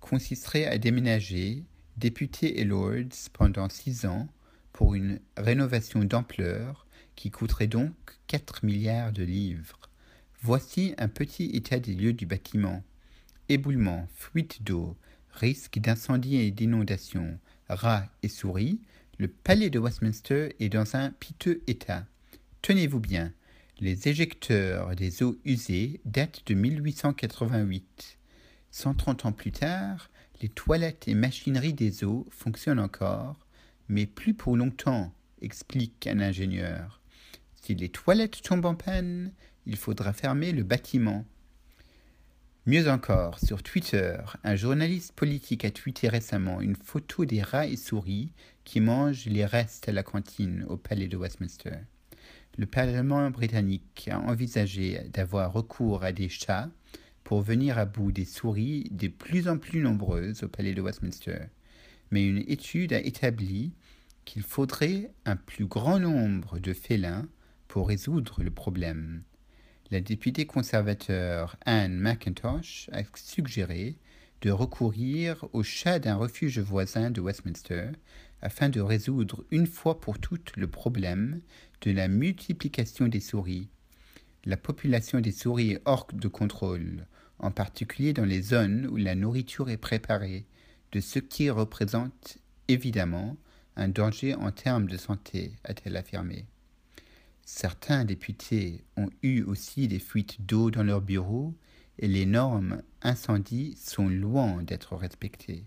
[0.00, 1.64] consisterait à déménager
[1.96, 4.28] députés et lords pendant six ans
[4.72, 6.83] pour une rénovation d'ampleur
[7.16, 7.94] qui coûterait donc
[8.26, 9.78] 4 milliards de livres.
[10.42, 12.82] Voici un petit état des lieux du bâtiment.
[13.48, 14.96] Éboulement, fuite d'eau,
[15.30, 17.38] risque d'incendie et d'inondation,
[17.68, 18.80] rats et souris,
[19.18, 22.06] le palais de Westminster est dans un piteux état.
[22.62, 23.32] Tenez-vous bien,
[23.80, 28.18] les éjecteurs des eaux usées datent de 1888.
[28.70, 30.10] 130 ans plus tard,
[30.42, 33.46] les toilettes et machineries des eaux fonctionnent encore,
[33.88, 37.00] mais plus pour longtemps, explique un ingénieur.
[37.64, 39.32] Si les toilettes tombent en panne,
[39.64, 41.24] il faudra fermer le bâtiment.
[42.66, 47.78] Mieux encore, sur Twitter, un journaliste politique a tweeté récemment une photo des rats et
[47.78, 48.34] souris
[48.64, 51.78] qui mangent les restes à la cantine au palais de Westminster.
[52.58, 56.68] Le Parlement britannique a envisagé d'avoir recours à des chats
[57.22, 61.46] pour venir à bout des souris de plus en plus nombreuses au palais de Westminster.
[62.10, 63.72] Mais une étude a établi
[64.26, 67.26] qu'il faudrait un plus grand nombre de félins
[67.82, 69.22] résoudre le problème.
[69.90, 73.96] La députée conservateur Anne McIntosh a suggéré
[74.40, 77.90] de recourir au chat d'un refuge voisin de Westminster
[78.42, 81.40] afin de résoudre une fois pour toutes le problème
[81.80, 83.68] de la multiplication des souris.
[84.44, 87.06] La population des souris est hors de contrôle,
[87.38, 90.44] en particulier dans les zones où la nourriture est préparée,
[90.92, 93.36] de ce qui représente évidemment
[93.76, 96.46] un danger en termes de santé, a-t-elle affirmé.
[97.44, 101.54] Certains députés ont eu aussi des fuites d'eau dans leurs bureaux
[101.98, 105.64] et les normes incendies sont loin d'être respectées.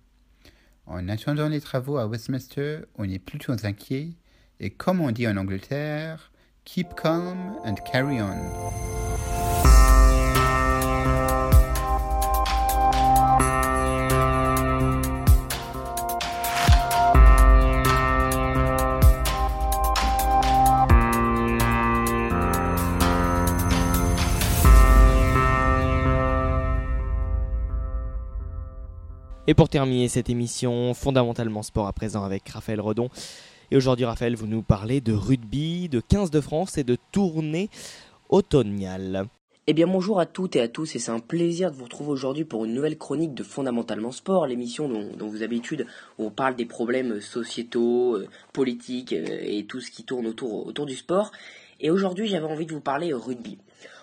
[0.85, 4.13] En attendant les travaux à Westminster, on est plutôt inquiet
[4.59, 6.31] et comme on dit en Angleterre,
[6.65, 9.06] keep calm and carry on.
[29.49, 33.09] Et pour terminer cette émission, fondamentalement sport à présent avec Raphaël Redon.
[33.71, 37.69] Et aujourd'hui, Raphaël, vous nous parlez de rugby, de 15 de France et de tournée
[38.27, 39.25] automnale.
[39.69, 42.11] Eh bien bonjour à toutes et à tous et c'est un plaisir de vous retrouver
[42.11, 46.55] aujourd'hui pour une nouvelle chronique de Fondamentalement Sport, l'émission dont, dont, vous où on parle
[46.55, 51.31] des problèmes sociétaux, euh, politiques euh, et tout ce qui tourne autour, autour du sport.
[51.81, 53.57] Et aujourd'hui j'avais envie de vous parler rugby.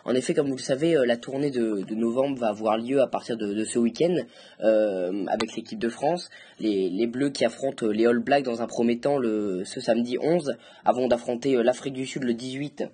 [0.05, 3.07] En effet, comme vous le savez, euh, la tournée de, novembre va avoir lieu à
[3.07, 4.14] partir de, ce week-end
[4.61, 6.30] euh, avec l'équipe de France.
[6.61, 11.07] Les, Bleus qui affrontent les All Blacks dans un premier temps ce samedi 11 avant
[11.07, 12.84] d'affronter euh, l'Afrique du Sud le 18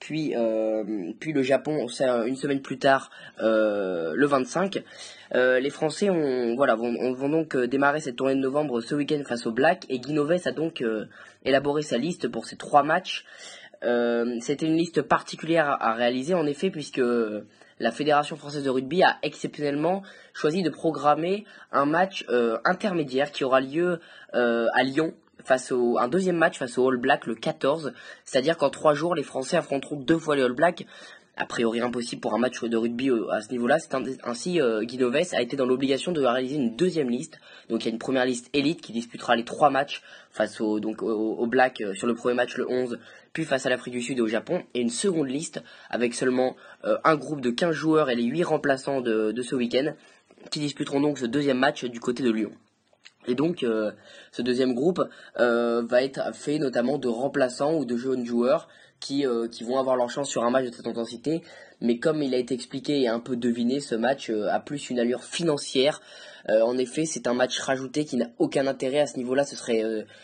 [0.00, 1.88] puis, le Japon
[2.24, 3.10] une semaine plus tard
[3.40, 4.80] le 25.
[5.34, 9.44] les Français ont, voilà, vont, vont, donc démarrer cette tournée de novembre ce week-end face
[9.46, 10.84] aux Blacks et Guinoves a donc
[11.44, 13.24] élaboré sa liste pour ces trois matchs.
[13.84, 17.00] Euh, c'était une liste particulière à, réaliser en effet puisque
[17.80, 20.02] la Fédération française de rugby a exceptionnellement
[20.32, 24.00] choisi de programmer un match euh, intermédiaire qui aura lieu
[24.34, 25.14] euh, à Lyon
[25.44, 27.92] face au un deuxième match face aux All Blacks le 14,
[28.24, 30.84] c'est-à-dire qu'en trois jours les Français affronteront deux fois les All Blacks
[31.38, 33.78] a priori impossible pour un match de rugby euh, à ce niveau-là.
[33.78, 37.38] C'est ainsi euh, Guinoves a été dans l'obligation de réaliser une deuxième liste.
[37.70, 40.80] Donc il y a une première liste élite qui disputera les trois matchs face au
[40.80, 42.98] donc au, Black euh, sur le premier match le 11,
[43.32, 46.56] puis face à l'Afrique du Sud et au Japon, et une seconde liste avec seulement
[46.82, 49.94] un groupe de 15 joueurs et les 8 remplaçants de, ce week-end
[50.50, 52.52] qui disputeront donc ce deuxième match du côté de Lyon.
[53.26, 53.64] Et donc,
[54.32, 55.02] ce deuxième groupe
[55.36, 58.68] va être fait notamment de remplaçants ou de jeunes joueurs
[59.00, 61.42] qui, euh, qui vont avoir leur chance sur un match de cette intensité.
[61.80, 64.90] Mais comme il a été expliqué et un peu deviné, ce match euh, a plus
[64.90, 66.00] une allure financière.
[66.48, 69.44] Euh, en effet, c'est un match rajouté qui n'a aucun intérêt à ce niveau-là.
[69.44, 69.82] Ce serait,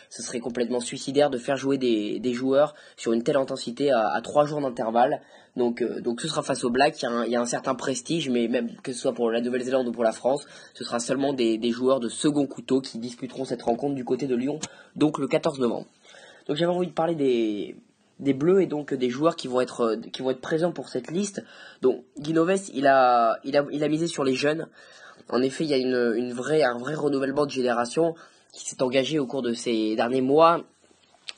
[0.09, 4.47] ce serait complètement suicidaire de faire jouer des, joueurs sur une telle intensité à, trois
[4.47, 5.21] jours d'intervalle.
[5.57, 7.01] Donc, donc ce sera face au Black.
[7.03, 9.93] Il y, a un, certain prestige, mais même que ce soit pour la Nouvelle-Zélande ou
[9.93, 13.63] pour la France, ce sera seulement des, des joueurs de second couteau qui disputeront cette
[13.63, 14.59] rencontre du côté de Lyon,
[14.97, 15.87] donc le 14 novembre.
[16.47, 17.77] Donc j'avais envie de parler des,
[18.21, 20.89] des Bleus et donc des joueurs qui vont être euh, qui vont être présents pour
[20.89, 21.43] cette liste.
[21.83, 24.69] Donc Guinoves, il a il a il a misé sur les jeunes.
[25.31, 28.15] En effet, il y a une, une vraie un vrai renouvellement de génération
[28.53, 30.63] qui s'est engagé au cours de ces derniers mois.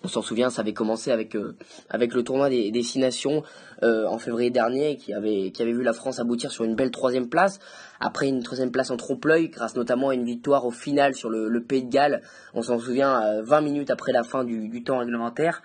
[0.04, 1.56] On s'en souvient, ça avait commencé avec euh,
[1.88, 3.42] avec le tournoi des, des six nations
[3.82, 6.90] euh, en février dernier, qui avait qui avait vu la France aboutir sur une belle
[6.90, 7.58] troisième place.
[8.00, 11.62] Après une troisième place en trompe-l'œil, grâce notamment à une victoire au final sur le,
[11.62, 12.22] Pays de Galles.
[12.52, 15.62] On s'en souvient, 20 minutes après la fin du, du temps réglementaire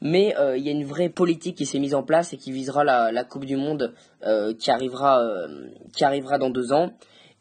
[0.00, 2.52] mais euh, il y a une vraie politique qui s'est mise en place et qui
[2.52, 3.94] visera la, la Coupe du Monde
[4.24, 6.92] euh, qui arrivera euh, qui arrivera dans deux ans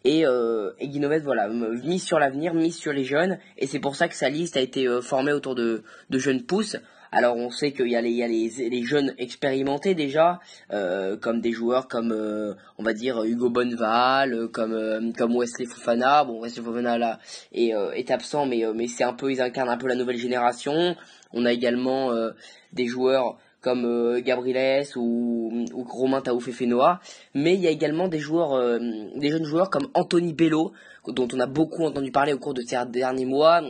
[0.03, 4.08] et, et Guinoves voilà mise sur l'avenir mise sur les jeunes et c'est pour ça
[4.08, 5.82] que sa liste a été formée autour de,
[6.12, 6.78] de jeunes pousses
[7.16, 10.41] alors on sait qu'il y a les, il y a les, les jeunes expérimentés déjà,
[10.74, 15.66] euh, comme des joueurs comme euh, on va dire Hugo Bonneval, comme euh, comme Wesley
[15.66, 16.26] Fofana.
[16.26, 17.20] Bon Wesley Fofana là
[17.53, 20.97] est, est absent, mais mais c'est un peu ils incarnent un peu la nouvelle génération.
[21.36, 22.11] On a également
[22.73, 26.99] des joueurs comme Gabrieles ou, ou Romain Taoufé-Fenoa,
[27.33, 30.71] mais il y a également des joueurs, des jeunes joueurs comme Anthony Bello,
[31.07, 33.61] dont on a beaucoup entendu parler au cours de ces derniers mois,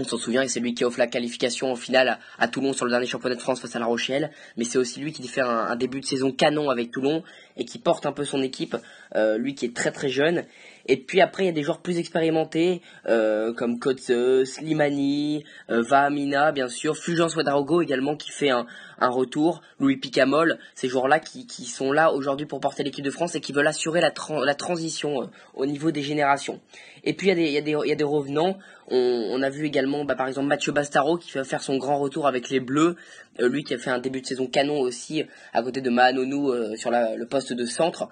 [0.00, 2.84] on s'en souvient, et c'est lui qui offre la qualification en finale à, Toulon sur
[2.84, 4.30] le dernier championnat de France face à La Rochelle.
[4.56, 7.22] Mais c'est aussi lui qui fait un, début de saison canon avec Toulon
[7.56, 8.76] et qui porte un peu son équipe,
[9.14, 10.44] euh, lui qui est très très jeune.
[10.86, 15.82] Et puis après, il y a des joueurs plus expérimentés, euh, comme Kotze, Slimani, euh,
[15.82, 18.66] Vahamina, bien sûr, Fulgence Ouedraogo également, qui fait un,
[19.00, 23.40] retour, Louis Picamol, ces joueurs-là qui, sont là aujourd'hui pour porter l'équipe de France et
[23.40, 24.12] qui veulent assurer la,
[24.44, 26.60] la transition euh, au niveau des générations.
[27.04, 28.58] Et puis il y y il y a des revenants,
[28.90, 32.26] on, a vu également bah, par exemple Mathieu Bastaro qui va faire son grand retour
[32.26, 32.96] avec les Bleus,
[33.38, 36.90] lui qui a fait un début de saison canon aussi à côté de Mahanonou sur
[36.90, 38.08] le poste de centre.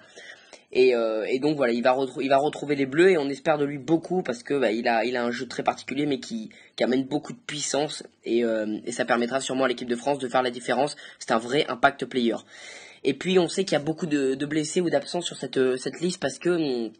[0.75, 4.21] Euh, et, donc voilà, il va, retrouver les Bleus et on espère de lui beaucoup
[4.21, 6.49] parce que bah, il, a, un jeu très particulier mais qui,
[6.81, 10.43] amène beaucoup de puissance et, euh, ça permettra sûrement à l'équipe de France de faire
[10.43, 10.95] la différence.
[11.17, 12.35] C'est un vrai impact player.
[13.03, 15.99] Et puis on sait qu'il y a beaucoup de, blessés ou d'absents sur cette, cette
[16.01, 16.91] liste parce que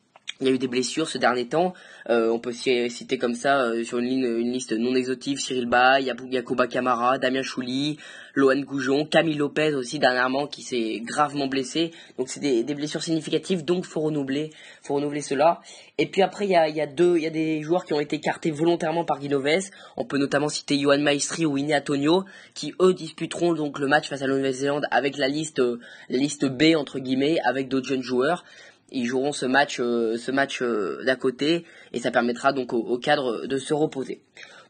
[0.41, 1.73] il y a eu des blessures ce dernier temps.
[2.09, 6.67] Euh, on peut citer comme ça euh, sur une, liste non exhaustive Cyril Bay, Yakuba
[6.67, 7.97] Kamara, Damien Chouli,
[8.35, 11.91] Lohan Goujon, Camille Lopez aussi dernièrement qui s'est gravement blessé.
[12.17, 15.59] Donc c'est des, blessures significatives, donc faut renouveler, faut renouveler cela.
[15.97, 19.19] Et puis après il y a, deux, des joueurs qui ont été écartés volontairement par
[19.19, 19.69] Guinoves.
[19.97, 22.23] On peut notamment citer Johan Maestri ou Winnie Antonio
[22.53, 26.45] qui eux disputeront donc le match face à la Nouvelle-Zélande avec la liste, la liste
[26.45, 28.45] B entre guillemets avec d'autres jeunes joueurs
[28.91, 30.17] ils joueront ce match, euh,
[30.61, 34.21] euh, d'à côté et ça permettra donc au, cadre de se reposer.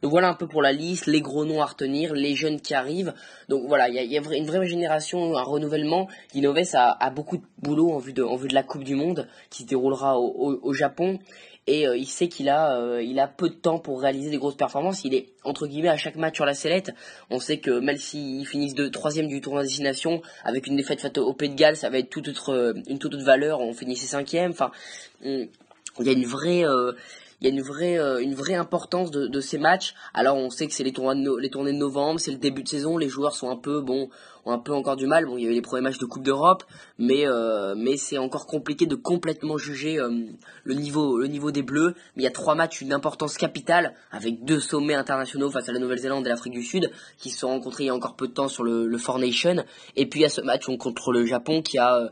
[0.01, 2.73] Donc voilà un peu pour la liste, les gros noms à retenir, les jeunes qui
[2.73, 3.13] arrivent.
[3.49, 6.07] Donc voilà, il y a, une vraie génération, un renouvellement.
[6.33, 10.17] Guinoves a, beaucoup de boulot en vue de la Coupe du Monde qui se déroulera
[10.17, 11.19] au Japon
[11.69, 14.37] et euh, il sait qu'il a, euh, il a peu de temps pour réaliser des
[14.37, 15.03] grosses performances.
[15.05, 16.91] Il est entre guillemets à chaque match sur la sellette.
[17.29, 21.19] On sait que même s'ils finissent de troisième du tournoi destination avec une défaite faite
[21.19, 23.61] au Pays de Galles, ça va être toute autre, euh, une toute autre valeur.
[23.61, 24.49] On finissait cinquième.
[24.49, 24.71] Enfin,
[25.23, 25.47] il
[25.99, 26.65] y a une vraie
[27.41, 29.93] il y a une vraie, une vraie importance de, de, ces matchs.
[30.13, 30.93] Alors on sait que c'est les,
[31.39, 34.09] les tournées de novembre, c'est le début de saison, les joueurs sont un peu, bon,
[34.45, 35.25] ont un peu encore du mal.
[35.25, 36.63] Bon, il y a eu les premiers matchs de Coupe d'Europe,
[36.97, 40.09] mais euh, mais c'est encore compliqué de complètement juger euh,
[40.63, 41.93] le niveau le niveau des Bleus.
[42.15, 45.71] Mais il y a trois matchs d'une importance capitale avec deux sommets internationaux face à
[45.71, 48.27] la Nouvelle-Zélande et l'Afrique du Sud qui se sont rencontrés il y a encore peu
[48.27, 49.63] de temps sur le, le Four Nation.
[49.95, 52.09] Et puis il y a ce match contre le Japon qui a euh,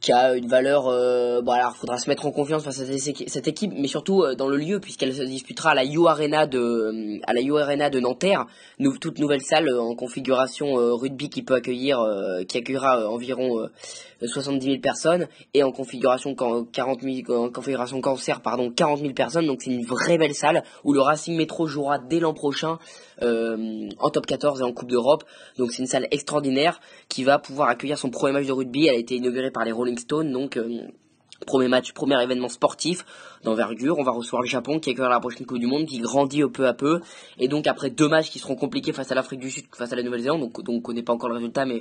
[0.00, 0.88] qui a une valeur.
[0.88, 4.34] Euh, bon, alors, faudra se mettre en confiance face à cette équipe, mais surtout euh,
[4.34, 7.56] dans le lieu, puisqu'elle se disputera à la U Arena de, euh, à la U
[7.58, 8.46] Arena de Nanterre,
[9.00, 11.98] toute nouvelle salle euh, en configuration rugby qui peut accueillir,
[12.48, 13.68] qui accueillera environ
[14.22, 19.46] 70 000 personnes, et en configuration 40 000, en configuration cancer, pardon, 40 000 personnes.
[19.46, 22.78] Donc c'est une vraie belle salle où le Racing Métro jouera dès l'an prochain
[23.22, 25.24] en top 14 et en Coupe d'Europe.
[25.58, 28.86] Donc c'est une salle extraordinaire qui va pouvoir accueillir son premier match de rugby.
[28.86, 30.88] Elle a été inaugurée par les Donc euh,
[31.46, 33.04] premier match, premier événement sportif
[33.44, 33.98] d'envergure.
[33.98, 36.66] On va recevoir le Japon qui accueillera la prochaine Coupe du Monde, qui grandit peu
[36.66, 37.00] à peu.
[37.38, 39.96] Et donc après deux matchs qui seront compliqués face à l'Afrique du Sud, face à
[39.96, 41.78] la Nouvelle-Zélande, donc, donc on connaît pas encore le résultat, mais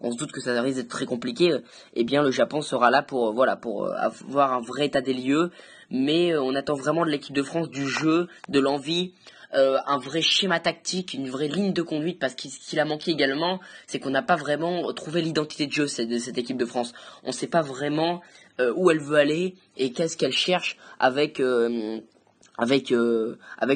[0.00, 1.58] on se doute que ça risque d'être très compliqué.
[1.94, 5.14] Eh bien le Japon sera là pour voilà pour euh, avoir un vrai état des
[5.14, 5.50] lieux.
[5.90, 9.12] Mais euh, on attend vraiment de l'équipe de France du jeu, de l'envie.
[9.54, 13.10] Euh, un vrai schéma tactique, une vraie ligne de conduite, parce qu'il qu'il a manqué
[13.10, 16.92] également, c'est qu'on n'a pas vraiment trouvé l'identité de jeu de cette équipe de France.
[17.24, 18.20] On ne sait pas vraiment
[18.60, 21.98] euh, où elle veut aller et qu'est-ce qu'elle cherche avec euh,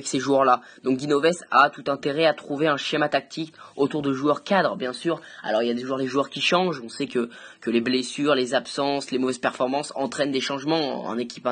[0.05, 0.61] ces joueurs-là.
[0.85, 4.93] Donc Guinoves a tout intérêt à trouver un schéma tactique autour de joueurs cadres, bien
[4.93, 5.21] sûr.
[5.43, 6.83] Alors il y a des joueurs, les joueurs qui changent.
[6.85, 11.19] On sait que que les blessures, les absences, les mauvaises performances entraînent des changements en
[11.19, 11.49] équipe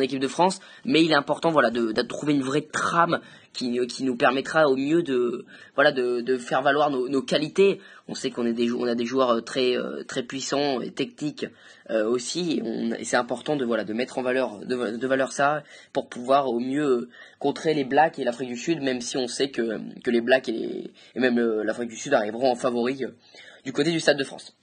[0.00, 3.20] équipe de France, mais il est important voilà de, trouver une vraie trame
[3.52, 5.44] qui, qui nous permettra au mieux de
[5.74, 7.80] voilà de, faire valoir nos, qualités.
[8.08, 11.46] On sait qu'on a des joueurs euh, très euh, très puissants et techniques
[11.90, 12.62] euh, aussi,
[12.98, 16.60] et, c'est important de voilà de mettre en valeur de, valeur ça pour pouvoir au
[16.60, 20.20] mieux contrer les Blacks et l'Afrique du Sud, même si on sait que que les
[20.20, 23.02] Blacks et, et même l'Afrique du Sud arriveront en favori
[23.64, 24.54] du côté du Stade de France.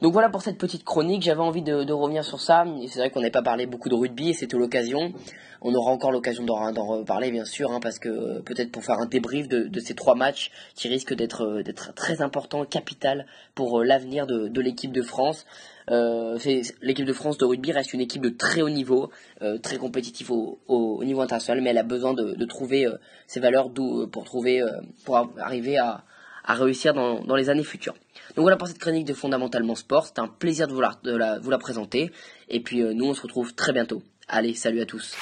[0.00, 2.64] Donc voilà pour cette petite chronique, j'avais envie de, revenir sur ça.
[2.88, 5.12] C'est vrai qu'on n'avait pas parlé beaucoup de rugby et c'était l'occasion.
[5.60, 9.06] On aura encore l'occasion d'en reparler bien sûr, hein, parce que peut-être pour faire un
[9.06, 13.26] débrief de, ces trois matchs qui risquent d'être très importants, capital
[13.56, 15.46] pour euh, l'avenir de, l'équipe de France.
[15.90, 16.38] Euh,
[16.80, 19.10] l'équipe de France de rugby reste une équipe de très haut niveau,
[19.42, 22.86] euh, très compétitive au, niveau international, mais elle a besoin de, trouver
[23.26, 24.62] ses valeurs pour trouver,
[25.04, 26.04] pour arriver à,
[26.46, 27.96] réussir dans les années futures.
[28.36, 30.06] Donc voilà pour cette chronique de Fondamentalement Sport.
[30.06, 32.10] C'était un plaisir de vous la, vous la présenter.
[32.48, 34.02] Et puis euh, nous, on se retrouve très bientôt.
[34.28, 35.16] Allez, salut à tous.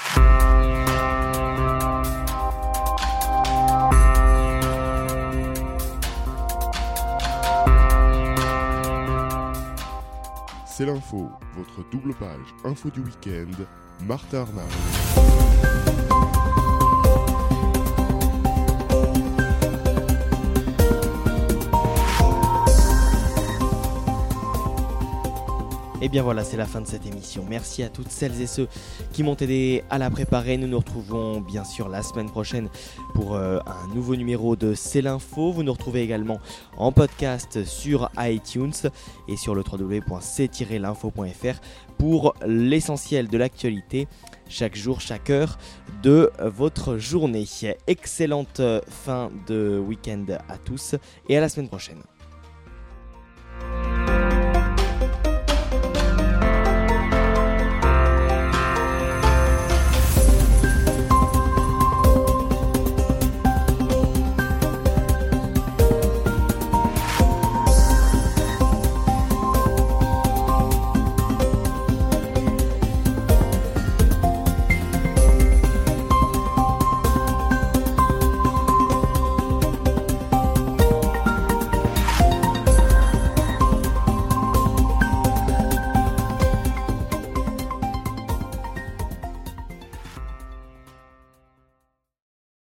[10.66, 13.64] C'est l'info, votre double page info du week-end,
[14.05, 15.45] Martha Arnaud.
[26.07, 27.44] Et bien voilà, c'est la fin de cette émission.
[27.50, 28.68] Merci à toutes celles et ceux
[29.12, 30.57] qui m'ont aidé à la préparer.
[30.57, 32.68] Nous nous retrouvons bien sûr la semaine prochaine
[33.12, 35.50] pour euh, un nouveau numéro de C'est l'info.
[35.50, 36.38] Vous nous retrouvez également
[36.76, 38.70] en podcast sur iTunes
[39.26, 41.61] et sur le www.c-l'info.fr
[41.98, 44.07] pour l'essentiel de l'actualité
[44.48, 45.59] chaque jour, chaque heure
[46.04, 47.46] de votre journée.
[47.88, 50.94] Excellente fin de week-end à tous
[51.28, 52.00] et à la semaine prochaine.